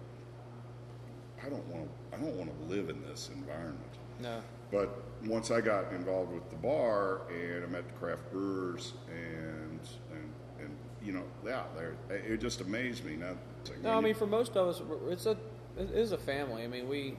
[1.45, 2.17] I don't want to.
[2.17, 3.79] I don't want to live in this environment.
[4.19, 4.41] No.
[4.71, 9.79] But once I got involved with the bar and I met the craft brewers and
[10.11, 13.15] and and you know yeah, there it just amazed me.
[13.15, 13.37] Now,
[13.69, 15.37] like No, I you- mean for most of us, it's a
[15.77, 16.63] it is a family.
[16.63, 17.15] I mean, we,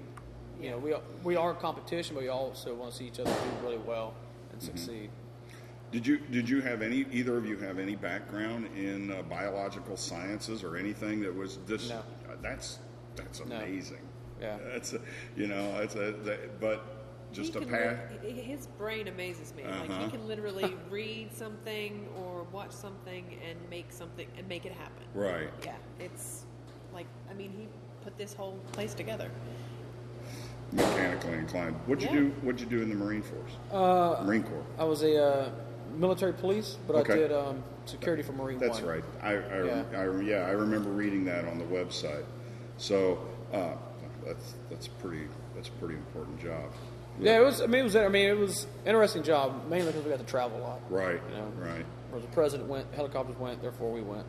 [0.60, 3.66] you know, we we are competition, but we also want to see each other do
[3.66, 4.12] really well
[4.60, 4.78] and Mm-hmm.
[4.78, 5.10] succeed.
[5.92, 9.96] Did you did you have any either of you have any background in uh, biological
[9.96, 11.88] sciences or anything that was this?
[11.88, 11.96] No.
[11.96, 12.78] Uh, that's
[13.16, 13.56] that's No.
[13.56, 13.98] amazing.
[14.40, 14.56] Yeah.
[14.72, 15.00] That's a,
[15.36, 16.96] you know, that's a, that, but
[17.32, 17.98] just He a path.
[18.22, 19.64] li- his brain amazes me.
[19.64, 20.04] Like Uh-huh.
[20.04, 25.04] he can literally read something or watch something and make something and make it happen.
[25.12, 25.50] Right.
[25.64, 26.44] Yeah, it's
[26.94, 27.66] like I mean he
[28.04, 29.28] put this whole place together.
[30.72, 31.76] Mechanically inclined.
[31.86, 32.20] What'd you Yeah.
[32.24, 32.30] do?
[32.42, 33.52] What'd you do in the Marine Force?
[33.72, 34.64] Uh, Marine Corps.
[34.78, 35.50] I was a uh,
[35.96, 37.12] military police, but Okay.
[37.12, 38.68] I did um, security for Marine Corps.
[38.68, 38.88] That's One.
[38.90, 39.04] right.
[39.22, 39.82] I, I, Yeah.
[39.94, 42.24] I, yeah, I remember reading that on the website.
[42.78, 43.18] So
[43.52, 43.72] uh,
[44.24, 46.70] that's that's pretty that's a pretty important job.
[47.18, 47.60] Yeah, it was.
[47.60, 47.96] I mean, it was.
[47.96, 50.80] I mean, it was interesting job mainly because we got to travel a lot.
[50.88, 51.20] Right.
[51.30, 51.84] You know, Right.
[52.10, 54.26] Where the president went, helicopters went, therefore we went.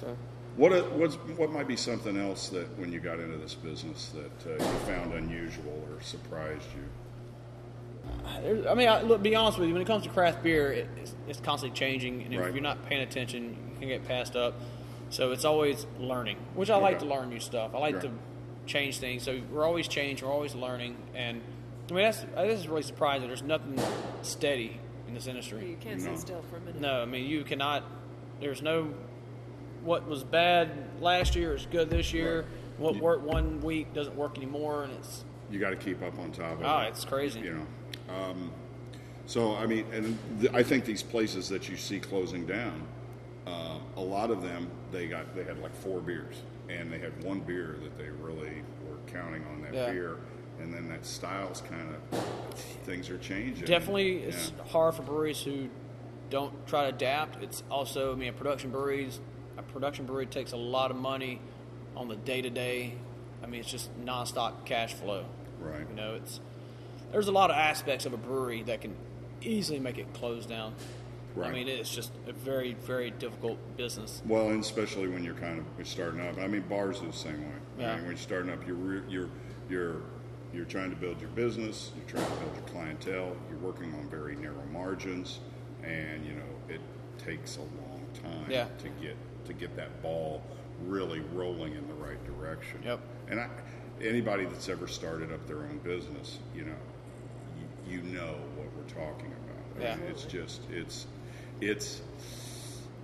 [0.00, 0.16] So
[0.60, 4.10] What a- what's, what might be something else that when you got into this business
[4.10, 8.68] that uh, you found unusual or surprised you?
[8.68, 9.72] I mean, I, look, be honest with you.
[9.74, 12.52] When it comes to craft beer, it, it's, it's constantly changing, and if Right.
[12.52, 14.52] you're not paying attention, you can get passed up.
[15.08, 17.74] So it's always learning, which I like to learn new stuff.
[17.74, 18.02] I like Right.
[18.04, 18.10] to
[18.66, 19.22] change things.
[19.22, 21.40] So we're always changing, we're always learning, and
[21.90, 23.28] I mean that's this is really surprising.
[23.28, 23.80] There's nothing
[24.20, 25.70] steady in this industry.
[25.70, 26.10] You can't No.
[26.10, 26.82] sit still for a minute.
[26.82, 27.82] No, I mean you cannot.
[28.42, 28.92] There's no.
[29.82, 32.40] What was bad last year is good this year.
[32.40, 32.46] Right.
[32.78, 36.18] What You- worked one week doesn't work anymore, and it's You got to keep up
[36.18, 36.88] on top of Ah, it.
[36.90, 37.40] it's crazy.
[37.40, 37.54] You
[38.08, 38.14] know.
[38.14, 38.50] Um,
[39.26, 42.82] so I mean, and th- I think these places that you see closing down,
[43.46, 47.22] uh, a lot of them they got they had like four beers, and they had
[47.24, 49.90] one beer that they really were counting on that Yeah.
[49.92, 50.16] beer,
[50.60, 52.20] and then that styles kind of
[52.84, 53.64] things are changing.
[53.66, 54.64] definitely it's Yeah.
[54.66, 55.68] hard for breweries who
[56.28, 57.42] don't try to adapt.
[57.42, 59.20] It's also I mean production breweries.
[59.60, 61.38] A production brewery takes a lot of money
[61.94, 62.94] on the day to day.
[63.42, 65.26] I mean it's just nonstop cash flow.
[65.60, 65.86] Right.
[65.88, 66.40] You know it's
[67.12, 68.94] there's a lot of aspects of a brewery that can
[69.42, 70.74] easily make it close down.
[71.34, 71.50] Right.
[71.50, 74.22] I mean it's just a very very difficult business.
[74.26, 76.38] Well, and especially when you're kind of starting up.
[76.38, 77.54] I mean, bars are the same way.
[77.78, 77.90] Yeah.
[77.92, 79.28] I mean, when you're starting up, you're you're
[79.68, 79.96] you're
[80.54, 81.92] you're trying to build your business.
[81.96, 83.36] You're trying to build your clientele.
[83.50, 85.40] You're working on very narrow margins,
[85.84, 86.80] and you know it
[87.18, 88.64] takes a long time Yeah.
[88.78, 89.16] to get
[89.50, 90.42] to get that ball
[90.86, 92.80] really rolling in the right direction.
[92.84, 93.00] Yep.
[93.28, 93.48] And I,
[94.02, 96.72] anybody that's ever started up their own business, you know,
[97.88, 99.78] you, you know what we're talking about.
[99.78, 99.96] I Yeah.
[99.96, 101.06] mean, it's just it's
[101.60, 102.00] it's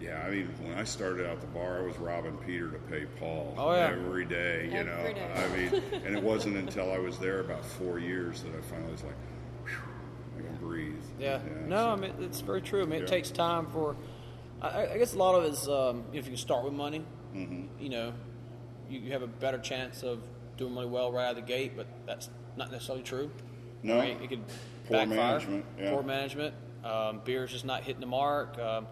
[0.01, 3.07] yeah, I mean, when I started out the bar, I was robbing Peter to pay
[3.19, 3.89] Paul Oh, yeah.
[3.93, 4.67] every day.
[4.67, 5.31] You know, Every day.
[5.35, 8.93] I mean, and it wasn't until I was there about four years that I finally
[8.93, 9.15] was like,
[9.65, 9.73] Whew,
[10.39, 10.95] I can breathe.
[11.19, 11.41] Yeah.
[11.67, 12.83] no, so- I mean it's very true.
[12.83, 13.05] I mean Yeah.
[13.05, 13.97] it takes time for.
[14.62, 17.05] I, I guess a lot of it is um, if you can start with money,
[17.35, 17.83] Mm-hmm.
[17.83, 18.12] you know,
[18.88, 20.21] you, you have a better chance of
[20.57, 21.73] doing really well right out of the gate.
[21.77, 23.31] But that's not necessarily true.
[23.83, 23.99] No.
[23.99, 24.19] Right?
[24.23, 24.42] It could
[24.87, 25.16] Poor backfire.
[25.16, 25.90] management, yeah.
[25.90, 26.55] Poor management.
[26.83, 28.59] Um, beer's just not hitting the mark.
[28.59, 28.87] Um,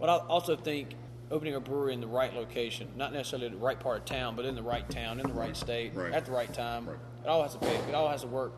[0.00, 0.94] but I also think
[1.30, 4.44] opening a brewery in the right location, not necessarily the right part of town, but
[4.44, 6.12] in the right town, in the right state, Right.
[6.12, 6.88] at the right time.
[6.88, 6.98] Right.
[7.22, 7.76] It all has to pay.
[7.88, 8.52] It all has to work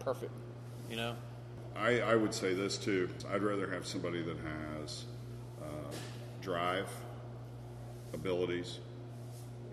[0.00, 0.32] perfect.
[0.88, 1.14] You know.
[1.76, 3.10] I, I would say this too.
[3.30, 4.36] I'd rather have somebody that
[4.78, 5.04] has
[6.50, 6.88] drive,
[8.14, 8.78] abilities,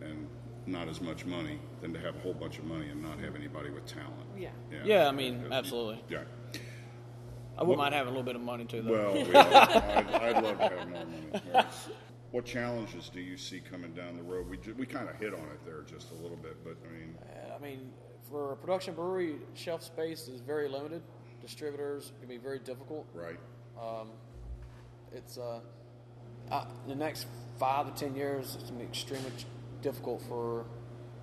[0.01, 0.27] and
[0.65, 3.35] not as much money than to have a whole bunch of money and not have
[3.35, 4.11] anybody with talent.
[4.35, 4.49] Yeah.
[4.83, 6.03] Yeah, I mean, Because- absolutely.
[6.09, 6.23] Yeah.
[7.55, 8.91] I wouldn't mind having a little bit of money too, though.
[8.91, 11.41] Well, we all, I'd, I'd love to have more money.
[11.53, 11.65] Right.
[12.31, 14.49] What challenges do you see coming down the road?
[14.49, 16.91] We, ju- we kind of hit on it there just a little bit, but I
[16.91, 17.15] mean,
[17.55, 17.91] I mean,
[18.27, 21.03] for a production brewery, shelf space is very limited.
[21.39, 23.05] Distributors can be very difficult.
[23.13, 23.37] right?
[25.15, 25.59] It's uh,
[26.53, 27.25] uh, the next
[27.59, 29.31] five to ten years, it's gonna be extremely
[29.81, 30.65] difficult for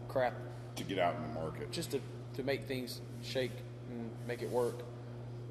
[0.08, 0.36] craft
[0.76, 1.70] To get out in the market.
[1.70, 2.00] just to,
[2.34, 3.52] to make things shake
[3.90, 4.80] and make it work.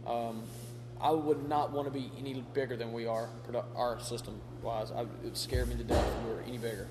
[0.06, 0.44] Um,
[1.02, 4.92] I would not want to be any bigger than we are, produ- our system wise.
[4.92, 6.88] I, it would scare me to death if we were any bigger.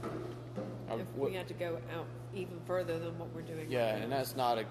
[0.90, 3.66] I If we had to go out even further than what we're doing.
[3.70, 4.16] Yeah, right and now.
[4.16, 4.64] that's not a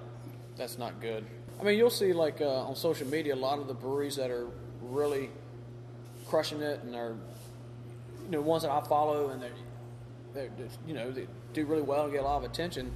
[0.56, 1.23] that's not good.
[1.62, 4.32] I mean, you'll see like uh, on social media a lot of the breweries that
[4.32, 4.47] are
[4.82, 5.30] really
[6.27, 7.15] crushing it and are
[8.28, 9.52] you know ones that I follow and they're
[10.34, 10.50] they're
[10.86, 12.92] you know they do really well and get a lot of attention.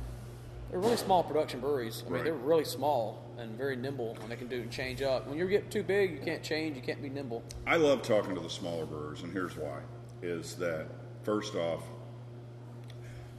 [0.70, 2.02] They're really small production breweries.
[2.02, 2.24] I mean, Right.
[2.24, 5.28] they're really small and very nimble, and they can do change up.
[5.28, 6.78] When you get too big, you can't change.
[6.78, 7.44] You can't be nimble.
[7.67, 9.80] I love talking to the smaller brewers, and here's why:
[10.22, 10.88] is that
[11.24, 11.84] first off,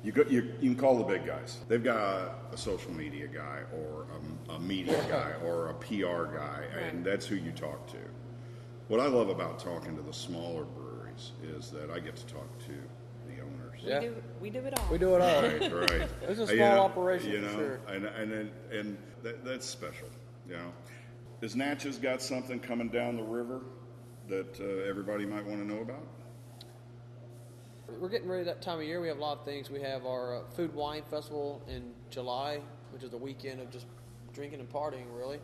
[0.03, 1.59] you go, you, you can call the big guys.
[1.69, 4.07] They've got a, a social media guy, or
[4.49, 7.99] a, a media guy, or a PR guy, and that's who you talk to.
[8.89, 10.65] What I love about talking to the smaller
[11.13, 12.73] breweries is that I get to talk to
[13.29, 13.81] the owners.
[13.83, 14.01] Yeah.
[14.01, 14.87] we, do, we do it all.
[14.91, 15.43] We do it all.
[15.43, 16.09] Right, right.
[16.23, 17.81] It's a small you know, operation you for know, sure.
[17.89, 20.09] and and and, and that, that's special.
[20.49, 20.73] You know,
[21.41, 23.61] has Natchez got something coming down the river
[24.29, 26.07] that uh, everybody might want to know about?
[28.01, 29.01] We're getting ready that time of year.
[29.01, 29.71] We have a lot of things.
[29.71, 32.61] We have our uh, food wine festival in July.
[32.93, 33.87] which is a weekend of just
[34.33, 35.39] drinking and partying, really.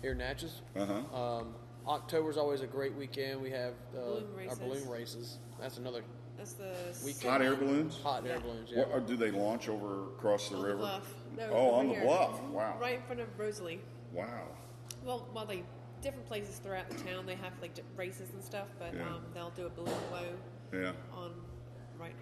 [0.00, 0.62] Here in Natchez.
[0.74, 1.22] Uh huh.
[1.22, 1.54] Um,
[1.86, 3.40] October's always a great weekend.
[3.40, 5.38] We have uh, Balloon our balloon races.
[5.60, 6.02] That's another
[6.36, 6.72] That's the
[7.04, 7.30] Weekend.
[7.30, 7.98] Hot air balloons.
[8.02, 8.70] hot air balloons.
[8.72, 8.80] Yeah.
[8.80, 10.74] What, or do they launch over across the on river?
[10.76, 11.14] the bluff.
[11.36, 12.04] No, oh, over on the here.
[12.04, 12.40] bluff.
[12.44, 12.76] Wow.
[12.80, 13.80] Right in front of Rosalie.
[14.12, 14.26] Wow.
[15.04, 15.62] Well, while they
[16.02, 19.02] different places throughout the town they have like di- races and stuff, but Yeah.
[19.08, 20.92] um, they'll do a balloon blow Yeah.
[21.16, 21.32] on
[21.98, 22.14] right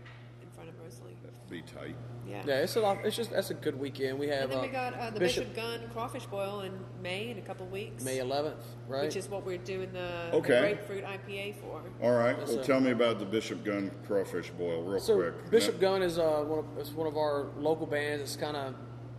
[0.43, 1.17] in front of Rosalie.
[1.51, 1.97] That'd be tight.
[2.29, 2.43] Yeah.
[2.47, 2.99] Yeah, it's a lot.
[3.05, 4.19] It's just that's a good weekend.
[4.19, 7.31] We have And then uh, we got uh, the Bishop, Gunn Crawfish Boil in May
[7.31, 8.05] in a couple weeks.
[8.05, 8.55] May 11th,
[8.87, 9.03] right?
[9.05, 11.83] Which is what we're doing the, the grapefruit IPA for.
[12.03, 12.37] All right.
[12.39, 12.65] Yes, Well, sir.
[12.65, 15.51] tell me about the Bishop Gunn Crawfish Boil real so quick.
[15.51, 18.23] Bishop Gunn is uh, one of, is one of our local bands.
[18.23, 18.75] It's kind of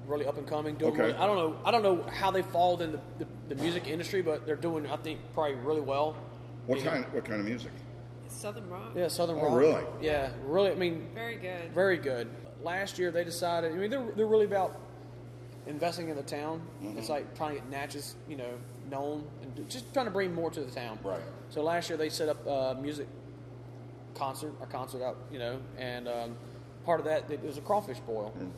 [0.07, 0.75] really up and coming.
[0.75, 1.01] Doing Okay.
[1.07, 1.57] really- I don't know.
[1.65, 4.87] I don't know how they followed in the, the, the music industry, but they're doing
[4.87, 6.15] I think probably really well.
[6.65, 6.91] What Yeah.
[6.91, 7.05] kind?
[7.13, 7.71] What kind of music?
[8.31, 8.91] Southern Rock.
[8.95, 9.57] Yeah, Southern Oh, Rock.
[9.57, 9.83] really?
[10.01, 10.71] Yeah, really.
[10.71, 11.71] I mean, Very good.
[11.73, 12.27] very good.
[12.63, 13.71] Last year they decided.
[13.71, 14.77] I mean, they're they're really about
[15.67, 16.61] investing in the town.
[16.83, 16.97] Mm-hmm.
[16.97, 18.53] It's like trying to get Natchez, you know,
[18.89, 20.97] known and just trying to bring more to the town.
[21.03, 21.21] Right.
[21.49, 23.07] So last year they set up a music
[24.15, 26.35] concert, a concert out, you know, and um,
[26.85, 28.51] part of that it was a crawfish boil, Mm.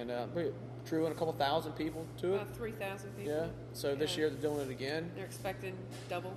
[0.00, 0.50] and uh, we
[0.84, 2.42] drew in a couple thousand people to it.
[2.42, 3.32] About 3,000 people.
[3.32, 3.46] Yeah.
[3.72, 5.10] So this year they're doing it again.
[5.14, 5.74] They're expecting
[6.08, 6.32] double.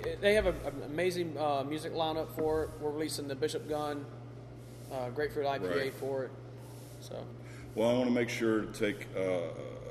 [0.00, 2.70] It- They have a- an amazing uh, music lineup for it.
[2.80, 4.04] We're releasing the Bishop Gunn
[4.92, 5.94] uh, Grapefruit IPA Right.
[5.94, 6.30] for it.
[7.00, 7.16] So
[7.74, 9.20] Well, I want to make sure to take uh,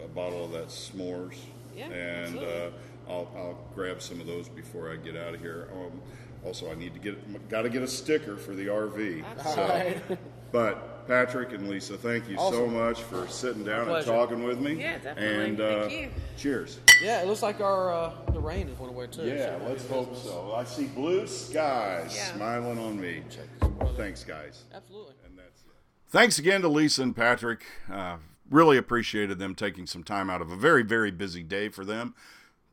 [0.04, 1.36] a bottle of that s'mores,
[1.76, 2.70] Yeah, and uh.
[3.08, 5.68] I'll, I'll grab some of those before I get out of here.
[5.74, 6.02] Um,
[6.44, 9.24] also, I need to get got to get a sticker for the RV.
[9.24, 9.64] Absolutely.
[9.64, 10.18] All right.
[10.52, 14.74] But Patrick and Lisa, thank you so much for sitting down and talking with me.
[14.74, 15.46] Yeah, definitely.
[15.46, 16.10] And uh, Thank you.
[16.38, 16.80] cheers.
[17.02, 19.26] yeah, it looks like our uh, the rain has went away too.
[19.26, 20.54] Yeah, so- let's hope so.
[20.56, 22.34] I see blue skies Yeah.
[22.36, 23.24] smiling on me.
[23.96, 24.64] Thanks, guys.
[24.74, 25.14] Absolutely.
[25.26, 25.68] And that's it.
[26.10, 27.64] Thanks again to Lisa and Patrick.
[27.92, 28.18] Uh,
[28.50, 32.14] really appreciated them taking some time out of a very, very busy day for them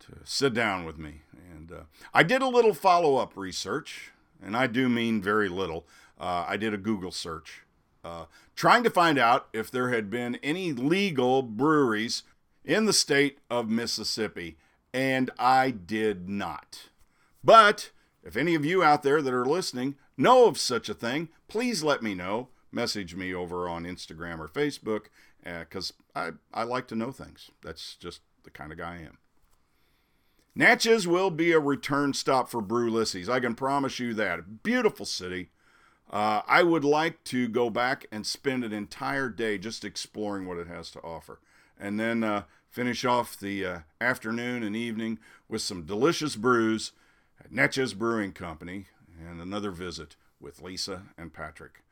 [0.00, 1.22] to sit down with me.
[1.54, 1.76] And uh,
[2.14, 4.10] I did a little follow up research,
[4.42, 5.86] and I do mean very little.
[6.20, 7.61] Uh, I did a Google search
[8.04, 8.24] uh,
[8.56, 12.22] trying to find out if there had been any legal breweries
[12.64, 14.56] in the state of Mississippi,
[14.92, 16.88] and I did not.
[17.42, 17.90] But
[18.22, 21.82] if any of you out there that are listening know of such a thing, please
[21.82, 22.48] let me know.
[22.70, 25.06] Message me over on Instagram or Facebook
[25.42, 27.50] because I, I like to know things.
[27.62, 29.18] That's just the kind of guy I am.
[30.54, 33.28] Natchez will be a return stop for Brewlissies.
[33.28, 34.62] I can promise you that.
[34.62, 35.50] Beautiful city.
[36.12, 40.58] Uh, I would like to go back and spend an entire day just exploring what
[40.58, 41.40] it has to offer.
[41.80, 46.92] And then uh, finish off the uh, afternoon and evening with some delicious brews
[47.42, 48.86] at Natchez Brewing Company
[49.18, 51.82] and another visit with Lisa and Patrick.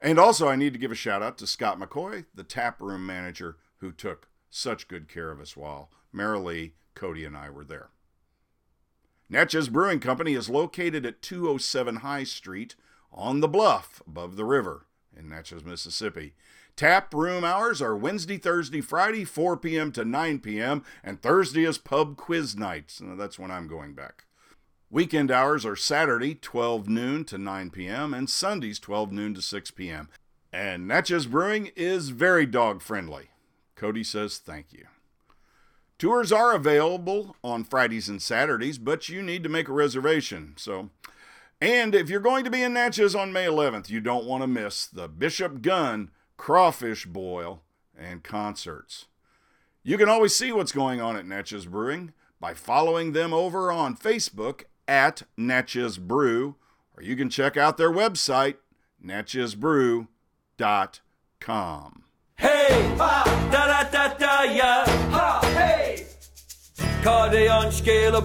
[0.00, 3.06] And also, I need to give a shout out to Scott McCoy, the tap room
[3.06, 7.90] manager, who took such good care of us while Marilee, Cody, and I were there.
[9.28, 12.74] Natchez Brewing Company is located at 207 High Street
[13.12, 16.34] on the bluff above the river in Natchez, Mississippi.
[16.76, 19.90] Tap room hours are Wednesday, Thursday, Friday, 4 p.m.
[19.92, 23.00] to 9 p.m., and Thursday is pub quiz nights.
[23.00, 24.26] and That's when I'm going back.
[24.90, 29.70] Weekend hours are Saturday, 12 noon to 9 p.m., and Sundays, 12 noon to 6
[29.72, 30.08] p.m.
[30.52, 33.30] And Natchez Brewing is very dog friendly.
[33.74, 34.86] Cody says thank you.
[35.98, 40.54] Tours are available on Fridays and Saturdays, but you need to make a reservation.
[40.56, 40.90] So,
[41.60, 44.46] and if you're going to be in Natchez on May 11th, you don't want to
[44.46, 47.62] miss the Bishop Gunn Crawfish Boil
[47.98, 49.06] and concerts.
[49.82, 53.96] You can always see what's going on at Natchez Brewing by following them over on
[53.96, 56.54] Facebook at Natchez Brew,
[56.96, 58.54] or you can check out their website,
[59.04, 60.06] natchezbrew.com.
[62.36, 62.96] Hej!
[62.96, 64.84] Da da da da ja!
[65.10, 65.40] Ha!
[65.42, 66.06] Hej!
[67.02, 68.20] Cardion scale.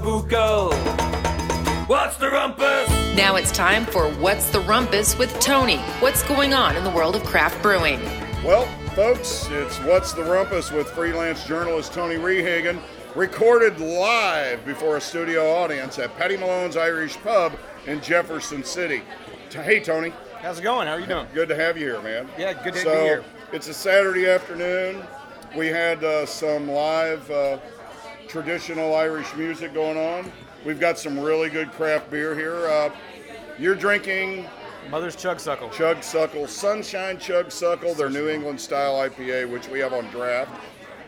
[1.88, 3.03] What's the rumpus?
[3.16, 5.78] Now it's time for What's the Rumpus with Tony.
[6.00, 8.02] What's going on in the world of craft brewing?
[8.44, 12.82] Well, folks, it's What's the Rumpus with freelance journalist Tony Rehagen,
[13.16, 17.54] recorded live before a studio audience at Paddy Malone's Irish Pub
[17.86, 19.04] in Jefferson City.
[19.52, 20.12] Hey, Tony.
[20.42, 20.88] How's it going?
[20.88, 21.28] How are you doing?
[21.36, 22.28] Good to have you here, man.
[22.36, 23.24] Yeah, good to so, be here.
[23.52, 25.04] It's a Saturday afternoon.
[25.56, 27.60] We had uh, some live uh,
[28.28, 30.32] traditional Irish music going on.
[30.66, 32.68] We've got some really good craft beer here.
[32.68, 32.90] Uh,
[33.60, 34.46] you're drinking
[34.90, 35.70] Mother's Chug Suckle.
[35.70, 40.52] Chug Suckle, Sunshine Chug Suckle, their New England style IPA, which we have on draft.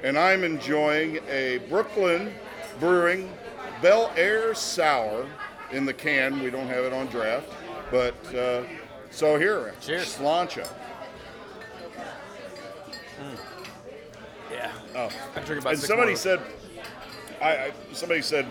[0.03, 2.34] And I'm enjoying a Brooklyn
[2.80, 3.32] Brewing
[3.82, 5.26] Bel Air Sour
[5.72, 6.41] in the can.
[6.43, 7.47] We don't have it on draft.
[7.91, 8.64] But uh,
[9.10, 10.18] so here, Cheers.
[10.18, 10.68] Sláinte.
[14.51, 14.72] Yeah.
[14.95, 16.18] I drink about And somebody more.
[16.18, 16.41] said,
[17.41, 18.45] I, I somebody said,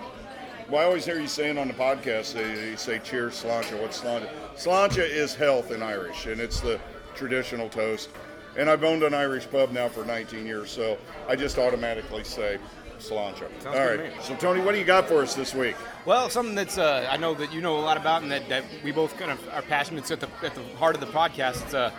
[0.71, 3.81] well, I always hear you saying on the podcast, they, you say cheers, sláinte.
[3.81, 4.29] What's sláinte?
[4.57, 6.81] Sláinte is health in Irish, and it's the
[7.15, 8.09] traditional toast.
[8.57, 10.97] And I've owned an Irish pub now for 19 years, so
[11.29, 12.59] I just automatically say
[12.99, 13.43] sláinte.
[13.67, 15.77] All good to So Tony, what do you got for us this week?
[16.07, 18.65] Well, something that's uh, I know that you know a lot about, and that, that
[18.83, 20.01] we both kind of are passionate.
[20.01, 21.63] It's at the at the heart of the podcast.
[21.65, 21.91] It's uh,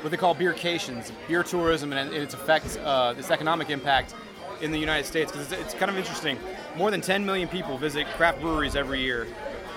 [0.00, 4.14] what they call beercations, beer tourism, and its effects, uh, its economic impact
[4.60, 5.30] in the United States.
[5.32, 6.38] Because it's, it's kind of interesting.
[6.76, 9.26] More than 10 million people visit craft breweries every year,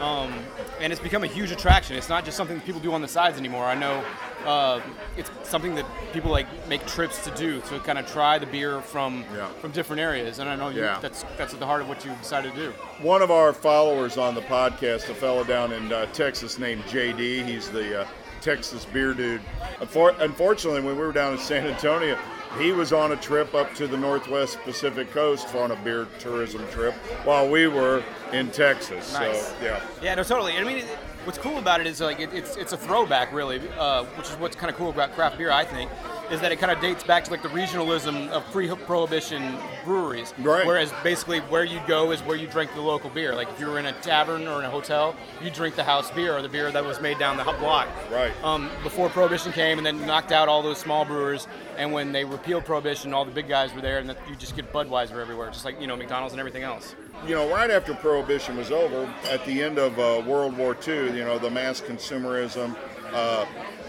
[0.01, 0.33] um,
[0.79, 1.95] and it's become a huge attraction.
[1.95, 3.65] It's not just something that people do on the sides anymore.
[3.65, 4.03] I know
[4.45, 4.79] uh,
[5.17, 8.81] it's something that people like make trips to do to kind of try the beer
[8.81, 9.47] from Yeah.
[9.59, 10.39] from different areas.
[10.39, 10.99] And I know you, Yeah.
[11.01, 12.71] that's that's at the heart of what you decided to do.
[13.01, 17.45] One of our followers on the podcast, a fellow down in uh, Texas named JD,
[17.45, 18.07] he's the uh,
[18.41, 19.41] Texas beer dude.
[19.79, 22.17] Unfor- unfortunately, when we were down in San Antonio,
[22.59, 26.67] he was on a trip up to the Northwest Pacific Coast on a beer tourism
[26.69, 26.93] trip
[27.23, 29.13] while we were in Texas.
[29.13, 29.47] Nice.
[29.47, 29.81] So, yeah.
[30.01, 30.53] Yeah, no, totally.
[30.53, 30.83] I mean,
[31.25, 34.35] what's cool about it is like it, it's it's a throwback, really, uh, which is
[34.37, 35.51] what's kind of cool about craft beer.
[35.51, 35.91] I think
[36.31, 40.33] is that it kind of dates back to like the regionalism of pre-prohibition breweries.
[40.39, 40.65] Right.
[40.65, 43.33] Whereas basically where you go is where you drink the local beer.
[43.33, 46.11] Like if you were in a tavern or in a hotel, you drink the house
[46.11, 47.87] beer or the beer that was made down the block.
[48.11, 48.31] Right.
[48.43, 51.47] Um, before prohibition came and then knocked out all those small brewers,
[51.77, 54.71] and when they repealed prohibition, all the big guys were there, and you just get
[54.73, 56.95] Budweiser everywhere, just like you know McDonald's and everything else.
[57.25, 61.17] you know, right after Prohibition was over, at the end of uh, World War II,
[61.17, 62.75] you know, the mass consumerism,
[63.13, 63.45] uh,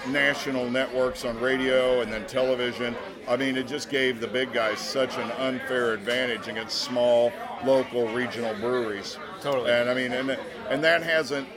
[0.08, 2.94] national networks on radio and then television.
[3.26, 7.32] I mean, it just gave the big guys such an unfair advantage against small,
[7.64, 9.18] local, regional breweries.
[9.40, 9.70] Totally.
[9.70, 10.30] And I mean, and
[10.70, 11.48] and that hasn't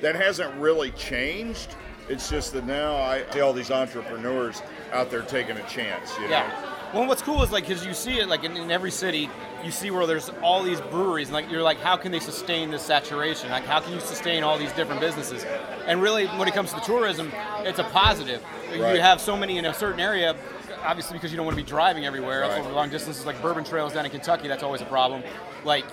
[0.00, 1.74] that hasn't really changed.
[2.08, 4.62] It's just that now I see all these entrepreneurs
[4.92, 6.16] out there taking a chance.
[6.16, 6.30] You know?
[6.30, 6.77] Yeah.
[6.94, 9.28] Well, what's cool is like because you see it like in, in every city,
[9.62, 12.70] you see where there's all these breweries, and like you're like, how can they sustain
[12.70, 13.50] this saturation?
[13.50, 15.44] Like, how can you sustain all these different businesses?
[15.86, 18.42] And really, when it comes to the tourism, it's a positive.
[18.70, 18.94] Right.
[18.94, 20.34] You have so many in a certain area,
[20.82, 22.58] obviously because you don't want to be driving everywhere Right.
[22.60, 24.48] over long distances, like bourbon trails down in Kentucky.
[24.48, 25.22] That's always a problem.
[25.64, 25.84] Like.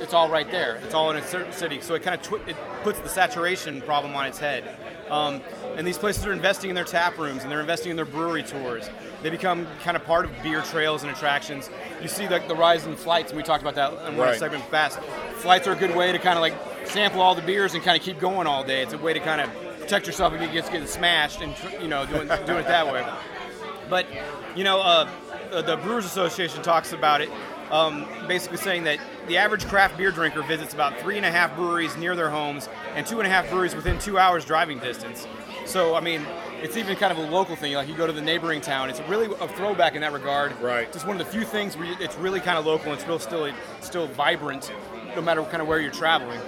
[0.00, 0.76] It's all right there.
[0.82, 3.82] It's all in a certain city, so it kind of twi- it puts the saturation
[3.82, 4.74] problem on its head.
[5.12, 5.42] Um,
[5.76, 8.42] and these places are investing in their tap rooms and they're investing in their brewery
[8.42, 8.88] tours.
[9.22, 11.68] They become kind of part of beer trails and attractions.
[12.00, 14.38] You see like the rise in flights, and we talked about that in one Right.
[14.38, 14.98] segment fast.
[15.36, 16.54] Flights are a good way to kind of like
[16.86, 18.82] sample all the beers and kind of keep going all day.
[18.82, 19.50] It's a way to kind of
[19.80, 23.06] protect yourself against getting smashed and you know doing doing it that way.
[23.90, 24.06] But
[24.56, 25.08] you know, uh,
[25.52, 27.28] uh, the Brewers Association talks about it,
[27.72, 31.54] um, basically saying that the average craft beer drinker visits about three and a half
[31.56, 35.26] breweries near their homes and two and a half breweries within two hours driving distance.
[35.64, 36.24] So I mean,
[36.60, 37.72] it's even kind of a local thing.
[37.74, 40.58] Like you go to the neighboring town, it's really a throwback in that regard.
[40.60, 40.92] Right.
[40.92, 43.18] Just one of the few things where it's really kind of local and it's real
[43.18, 43.50] still
[43.80, 44.70] still vibrant,
[45.16, 46.40] no matter kind of where you're traveling.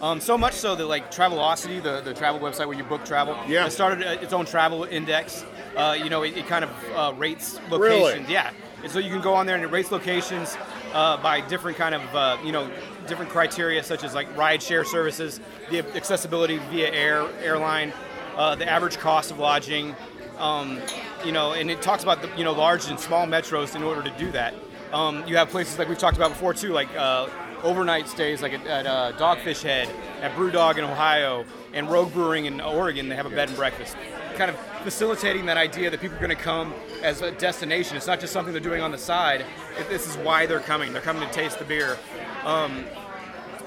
[0.00, 3.36] Um, so much so that like Travelocity, the, the travel website where you book travel,
[3.48, 3.66] Yeah.
[3.66, 5.44] it started uh, its own travel index.
[5.76, 8.00] Uh, you know, it, it kind of uh, rates Really?
[8.00, 8.28] locations.
[8.28, 8.52] Yeah,
[8.82, 10.56] and so you can go on there and it rates locations
[10.92, 12.70] uh, by different kind of uh, you know
[13.06, 17.92] different criteria such as like ride share services, the accessibility via air airline,
[18.36, 19.94] uh, the average cost of lodging.
[20.38, 20.80] Um,
[21.24, 24.02] you know, and it talks about the you know large and small metros in order
[24.02, 24.54] to do that.
[24.92, 27.28] Um, you have places like we've talked about before too, like uh,
[27.62, 29.88] overnight stays, like at, at uh, Dogfish Head,
[30.22, 33.08] at BrewDog in Ohio, and Rogue Brewing in Oregon.
[33.08, 33.96] They have a bed and breakfast,
[34.38, 36.72] kind of facilitating that idea that people are going to come
[37.02, 37.96] as a destination.
[37.96, 39.44] It's not just something they're doing on the side.
[39.78, 40.92] It, this is why they're coming.
[40.92, 41.98] They're coming to taste the beer.
[42.44, 42.84] Um,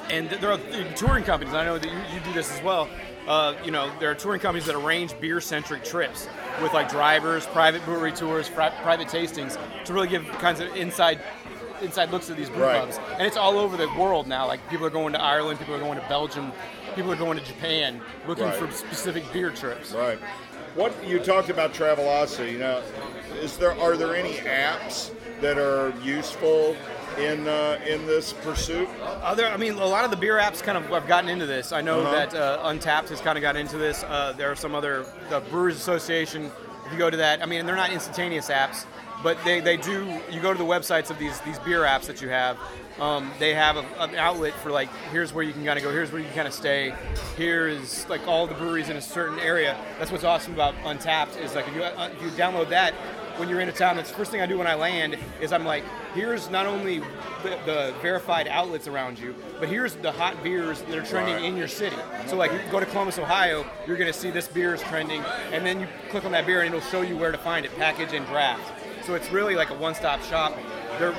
[0.10, 0.58] and there are
[0.96, 1.54] touring companies.
[1.54, 2.90] I know that you, you do this as well.
[3.28, 6.28] Uh, you know, there are touring companies that arrange beer-centric trips
[6.62, 11.20] with like drivers, private brewery tours, pri- private tastings to really give kinds of inside
[11.82, 12.80] inside looks at these brew Right.
[12.80, 13.00] pubs.
[13.14, 14.46] And it's all over the world now.
[14.48, 16.52] Like people are going to Ireland, people are going to Belgium,
[16.96, 18.56] people are going to Japan looking Right.
[18.56, 19.92] for specific beer trips.
[19.92, 20.20] Right.
[20.76, 22.54] What you talked about Travelocity.
[22.54, 22.82] You know,
[23.42, 25.12] is there are there any apps
[25.42, 26.76] that are useful
[27.18, 28.88] in uh, in this pursuit?
[29.22, 31.72] Other, I mean, a lot of the beer apps kind of have gotten into this.
[31.74, 32.12] I know Uh-huh.
[32.12, 34.04] that uh, Untappd has kind of got into this.
[34.04, 36.50] Uh, there are some other, the Brewers Association.
[36.86, 38.86] If you go to that, I mean, they're not instantaneous apps,
[39.24, 40.20] but they, they do.
[40.32, 42.58] You go to the websites of these these beer apps that you have.
[43.00, 45.92] Um, they have a, an outlet for like, here's where you can kind of go.
[45.92, 46.94] Here's where you can kind of stay.
[47.38, 49.78] Here is like all the breweries in a certain area.
[49.98, 52.94] That's what's awesome about Untappd is like if you uh, if you download that
[53.38, 55.52] when you're in a town, that's the first thing I do when I land is
[55.54, 60.44] I'm like, here's not only the, the verified outlets around you, but here's the hot
[60.44, 61.46] beers that are trending Right.
[61.46, 61.96] in your city.
[62.28, 65.22] So like, you go to Columbus, Ohio, you're gonna see this beer is trending,
[65.54, 67.76] and then you click on that beer and it'll show you where to find it,
[67.78, 68.74] package and draft.
[69.12, 70.58] So it's really like a one-stop shop.
[70.98, 71.14] they're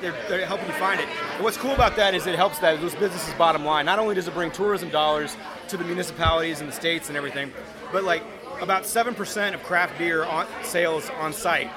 [0.00, 1.06] they're, they're helping you find it.
[1.36, 3.86] And what's cool about that is it helps that those businesses' bottom line.
[3.86, 5.36] Not only does it bring tourism dollars
[5.68, 7.52] to the municipalities and the states and everything,
[7.92, 8.24] but like
[8.60, 11.70] about seven percent of craft beer on sales on site,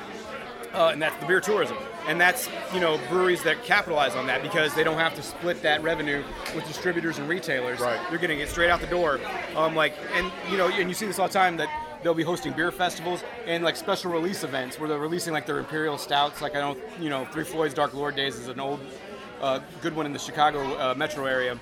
[0.73, 1.77] uh, and that's the beer tourism.
[2.09, 5.61] And that's you know breweries that capitalize on that because they don't have to split
[5.61, 6.23] that revenue
[6.55, 7.79] with distributors and retailers.
[7.79, 7.99] Right.
[8.09, 9.19] They're getting it straight out the door.
[9.55, 11.69] Um, like and you know and you see this all the time that
[12.01, 15.59] they'll be hosting beer festivals and like special release events where they're releasing like their
[15.59, 16.41] imperial stouts.
[16.41, 18.79] Like I know you know Three Floyds Dark Lord Days is an old
[19.39, 21.59] uh, good one in the Chicago uh, metro area.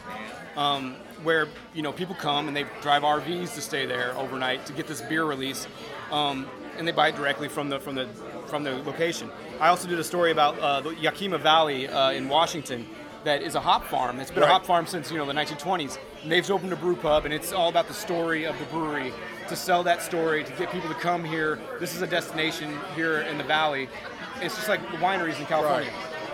[0.55, 4.73] Um, where you know people come and they drive RVs to stay there overnight to
[4.73, 5.67] get this beer release,
[6.09, 8.07] um, and they buy it directly from the from the
[8.47, 9.29] from the location.
[9.59, 12.87] I also did a story about uh, the Yakima Valley uh, in Washington
[13.23, 14.19] that is a hop farm.
[14.19, 14.49] It's been Right.
[14.49, 15.97] a hop farm since you know the 1920s.
[16.21, 19.11] And they've opened a brew pub, and it's all about the story of the brewery.
[19.49, 21.57] To sell that story, to get people to come here.
[21.79, 23.89] This is a destination here in the valley.
[24.41, 25.91] It's just like the wineries in California.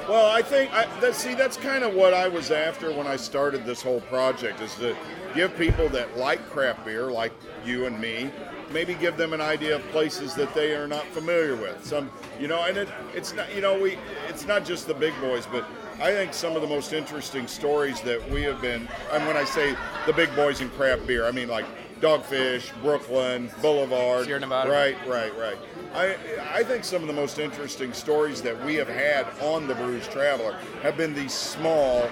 [0.09, 3.15] Well, I think I, that, see that's kind of what I was after when I
[3.15, 4.97] started this whole project is to
[5.34, 7.32] give people that like craft beer, like
[7.63, 8.30] you and me,
[8.74, 11.86] maybe give them an idea of places that they are not familiar with.
[11.86, 13.97] Some, you know, and it, it's not, you know, we,
[14.28, 15.65] it's not just the big boys, but
[16.01, 19.43] I think some of the most interesting stories that we have been, and when I
[19.43, 21.65] say the big boys in craft beer, I mean like
[22.01, 24.69] Dogfish, Brooklyn, Boulevard, Sierra Nevada.
[24.69, 25.57] right, right, right.
[25.93, 26.17] I
[26.51, 30.05] I think some of the most interesting stories that we have had on the Brews
[30.07, 32.09] Traveler have been these small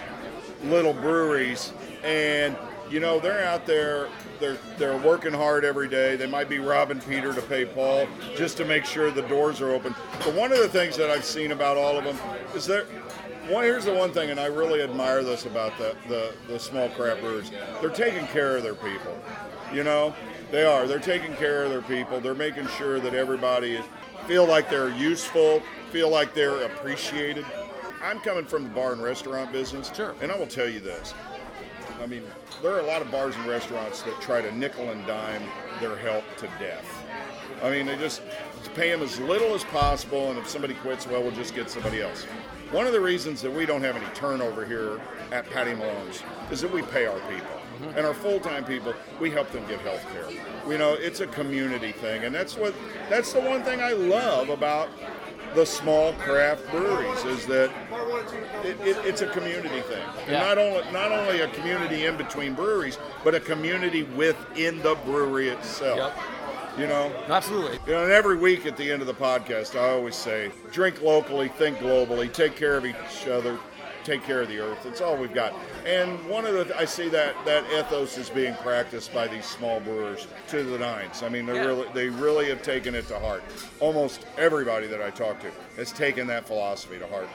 [0.63, 2.55] little breweries and
[2.91, 6.15] you know they're out there they're they're working hard every day.
[6.15, 9.71] They might be robbing peter to pay paul just to make sure the doors are
[9.71, 9.95] open.
[10.19, 12.17] But one of the things that i've seen about all of them
[12.55, 12.83] is there
[13.47, 16.89] one here's the one thing and i really admire this about the the, the small
[16.89, 17.51] craft brewers.
[17.79, 19.17] They're taking care of their people
[19.73, 20.13] you know?
[20.51, 20.85] They are.
[20.85, 22.19] They're taking care of their people.
[22.19, 23.85] They're making sure that everybody is
[24.27, 25.61] feel like they're useful
[25.91, 27.45] feel like they're appreciated.
[28.03, 30.15] I'm coming from the bar and restaurant business Sure.
[30.21, 31.13] and i will tell you this
[32.01, 32.23] I mean,
[32.63, 35.43] there are a lot of bars and restaurants that try to nickel and dime
[35.79, 36.85] their help to death.
[37.63, 38.23] I mean, they just
[38.73, 42.01] pay them as little as possible, and if somebody quits, well, we'll just get somebody
[42.01, 42.23] else.
[42.71, 44.99] One of the reasons that we don't have any turnover here
[45.31, 47.47] at Paddy Malone's is that we pay our people.
[47.81, 47.97] Mm-hmm.
[47.97, 50.29] And our full-time people, we help them get health care.
[50.71, 52.73] You know, it's a community thing, and that's what
[53.09, 54.89] that's the one thing I love about
[55.55, 57.71] the small craft breweries is that
[58.63, 60.03] it, it, it's a community thing.
[60.23, 60.39] And Yeah.
[60.39, 65.49] not only not only a community in between breweries, but a community within the brewery
[65.49, 65.97] itself.
[65.97, 66.17] Yep.
[66.77, 67.79] You know, Absolutely.
[67.85, 71.01] you know, and every week at the end of the podcast, I always say, drink
[71.01, 73.59] locally, think globally, take care of each other,
[74.05, 74.85] take care of the earth.
[74.85, 75.53] It's all we've got.
[75.85, 79.81] And one of the, I see that that ethos is being practiced by these small
[79.81, 81.23] brewers to the nines.
[81.23, 81.65] I mean, they Yeah.
[81.65, 83.43] really, they really have taken it to heart.
[83.81, 87.27] Almost everybody that I talk to has taken that philosophy to heart.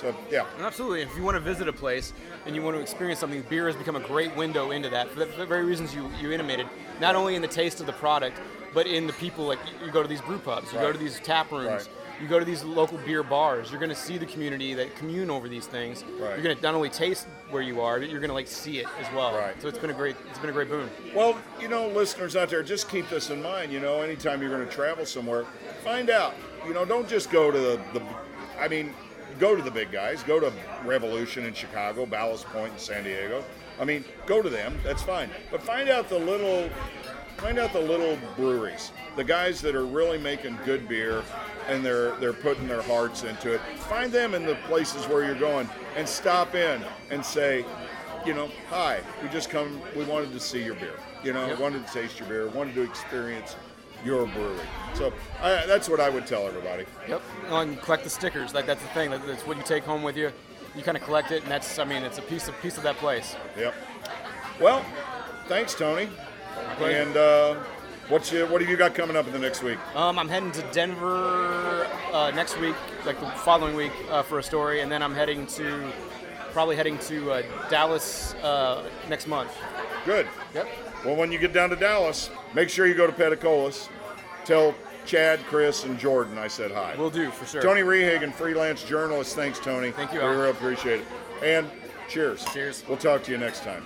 [0.00, 1.02] So yeah, Absolutely.
[1.02, 2.12] If you want to visit a place
[2.46, 5.18] and you want to experience something, beer has become a great window into that for
[5.20, 6.66] the, for the very reasons you, you intimated.
[7.00, 8.38] Not only in the taste of the product,
[8.72, 9.44] but in the people.
[9.46, 11.88] Like you- go to these brew pubs, you go to these tap rooms, Right.
[12.22, 13.70] you go to these local beer bars.
[13.70, 16.02] You're going to see the community that commune over these things.
[16.18, 16.30] Right.
[16.34, 18.78] You're going to not only taste where you are, but you're going to like see
[18.78, 19.34] it as well.
[19.36, 19.60] Right.
[19.60, 20.88] So it's been a great it's been a great boon.
[21.14, 23.70] Well, you know, listeners out there, just keep this in mind.
[23.72, 25.44] You know, anytime you're going to travel somewhere,
[25.84, 26.34] find out.
[26.66, 28.02] You know, don't just go to the, the
[28.58, 28.94] I mean,
[29.40, 30.22] go to the big guys.
[30.22, 30.52] Go to
[30.84, 33.42] Revolution in Chicago, Ballast Point in San Diego.
[33.80, 34.78] I mean, go to them.
[34.84, 35.30] That's fine.
[35.50, 36.68] But find out the little,
[37.38, 41.22] find out the little breweries, the guys that are really making good beer,
[41.68, 43.60] and they're they're putting their hearts into it.
[43.88, 47.64] Find them in the places where you're going, and stop in and say,
[48.26, 50.98] you know, hi, we just come, we wanted to see your beer.
[51.24, 51.58] You know, Yep.
[51.58, 53.56] wanted to taste your beer, wanted to experience
[54.04, 54.58] your brewery.
[54.94, 56.84] So I, that's what I would tell everybody.
[57.08, 57.22] Yep.
[57.48, 58.54] And collect the stickers.
[58.54, 59.10] Like that's the thing.
[59.10, 60.30] That's what you take home with you.
[60.76, 62.82] You kind of collect it, and that's I mean it's a piece of piece of
[62.84, 63.36] that place.
[63.58, 63.74] Yep.
[64.60, 64.84] Well,
[65.46, 66.08] thanks, Tony.
[66.80, 67.56] And uh,
[68.08, 69.78] what's you, what have you got coming up in the next week?
[69.94, 72.76] Um, I'm heading to Denver uh, next week,
[73.06, 75.90] like the following week, uh, for a story, and then I'm heading to
[76.52, 79.56] probably heading to uh, Dallas uh, next month.
[80.04, 80.26] Good.
[80.54, 80.68] Yep.
[81.04, 83.88] Well, when you get down to Dallas, make sure you go to Peticolas.
[84.44, 84.74] Tell
[85.06, 86.94] Chad, Chris, and Jordan I said hi.
[86.98, 87.62] We'll do for sure.
[87.62, 89.34] Tony Rehagen, freelance journalist.
[89.34, 89.90] Thanks, Tony.
[89.92, 90.32] Thank you, We Al.
[90.32, 91.06] really appreciate it.
[91.42, 91.70] And
[92.08, 92.44] cheers.
[92.52, 92.84] Cheers.
[92.86, 93.84] We'll talk to you next time.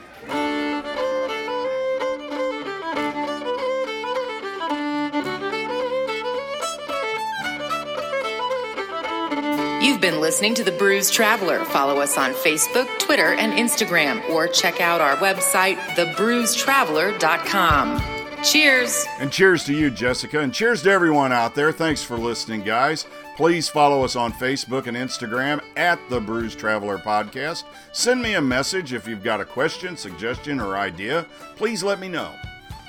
[10.05, 11.65] Been listening to The Brews Traveler.
[11.65, 18.45] Follow us on Facebook, Twitter, and Instagram, or check out our website, thebrewstraveler.com.
[18.45, 19.07] Cheers.
[19.19, 20.41] And cheers to you, Jessica.
[20.41, 21.73] And cheers to everyone out there.
[21.73, 23.07] Thanks for listening, guys.
[23.35, 27.65] Please follow us on Facebook and Instagram at the Brews Traveler Podcast.
[27.93, 31.25] Send me a message if you've got a question, suggestion, or idea.
[31.57, 32.31] Please let me know.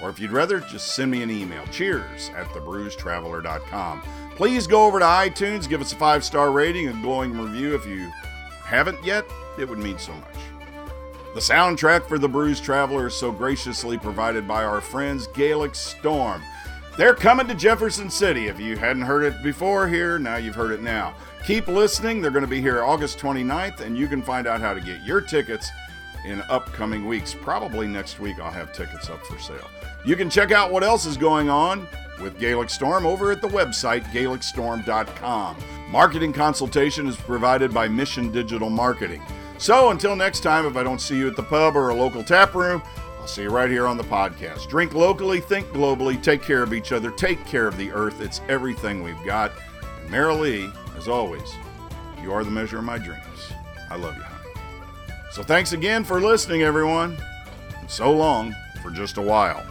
[0.01, 1.66] Or if you'd rather, just send me an email.
[1.68, 4.01] Cheers at thebrewstraveler.com.
[4.36, 7.86] Please go over to iTunes, give us a five star rating and glowing review if
[7.86, 8.11] you
[8.65, 9.25] haven't yet.
[9.57, 10.36] It would mean so much.
[11.33, 16.41] The soundtrack for The Brews Traveler is so graciously provided by our friends Gaelic Storm.
[16.97, 18.47] They're coming to Jefferson City.
[18.47, 21.13] If you hadn't heard it before here, now you've heard it now.
[21.45, 22.21] Keep listening.
[22.21, 25.01] They're going to be here August 29th, and you can find out how to get
[25.03, 25.69] your tickets
[26.25, 27.33] in upcoming weeks.
[27.33, 29.69] Probably next week, I'll have tickets up for sale.
[30.05, 31.88] You can check out what else is going on
[32.22, 35.57] with Gaelic Storm over at the website gaelicstorm.com.
[35.89, 39.22] Marketing consultation is provided by Mission Digital Marketing.
[39.57, 42.24] So until next time, if I don't see you at the pub or a local
[42.24, 42.82] tap room,
[43.20, 44.70] I'll see you right here on the podcast.
[44.70, 48.22] Drink locally, think globally, take care of each other, take care of the earth.
[48.22, 49.51] It's everything we've got.
[50.01, 51.55] And Marilee, as always,
[52.22, 53.51] you are the measure of my dreams.
[53.89, 55.16] I love you, honey.
[55.32, 57.18] So thanks again for listening, everyone.
[57.80, 59.66] And so long for just a while.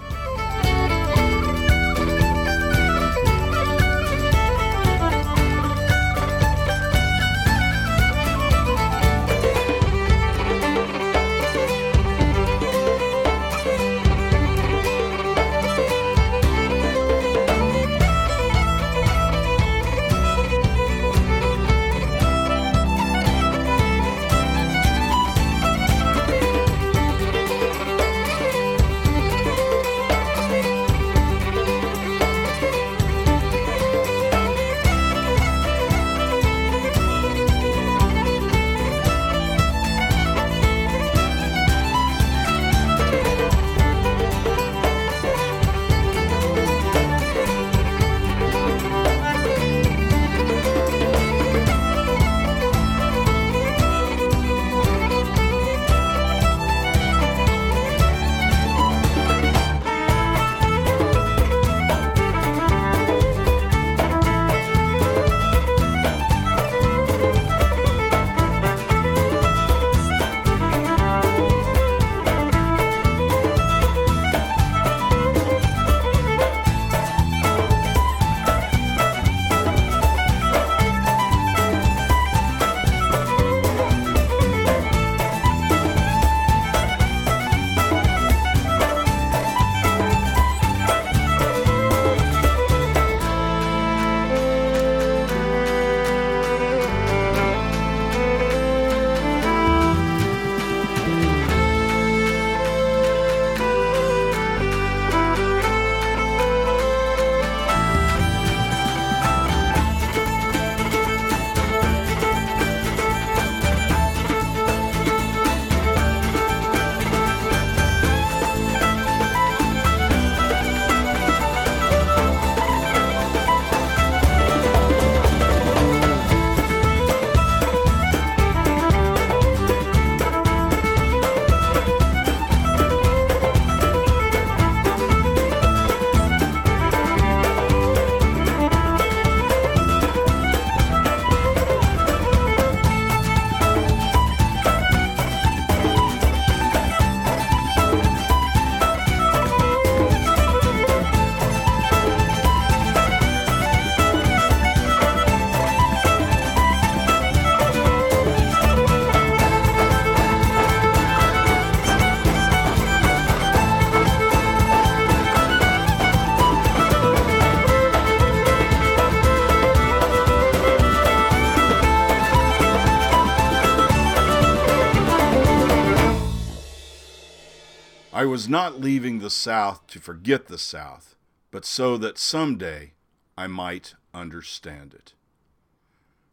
[178.35, 181.14] Was not leaving the South to forget the South,
[181.53, 182.93] but so that someday
[183.39, 185.14] I might understand it.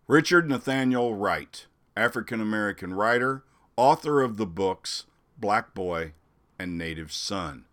[0.08, 3.43] Richard Nathaniel Wright, African American writer,
[3.78, 5.06] author of the books
[5.38, 6.14] Black Boy
[6.58, 7.66] and Native Son.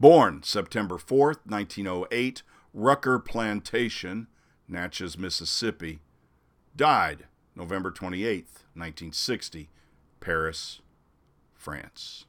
[0.00, 2.42] Born September 4th, 1908,
[2.72, 4.26] Rucker Plantation,
[4.66, 5.98] Natchez, Mississippi.
[6.74, 9.68] Died November 28th, 1960,
[10.20, 10.80] Paris,
[11.52, 12.23] France.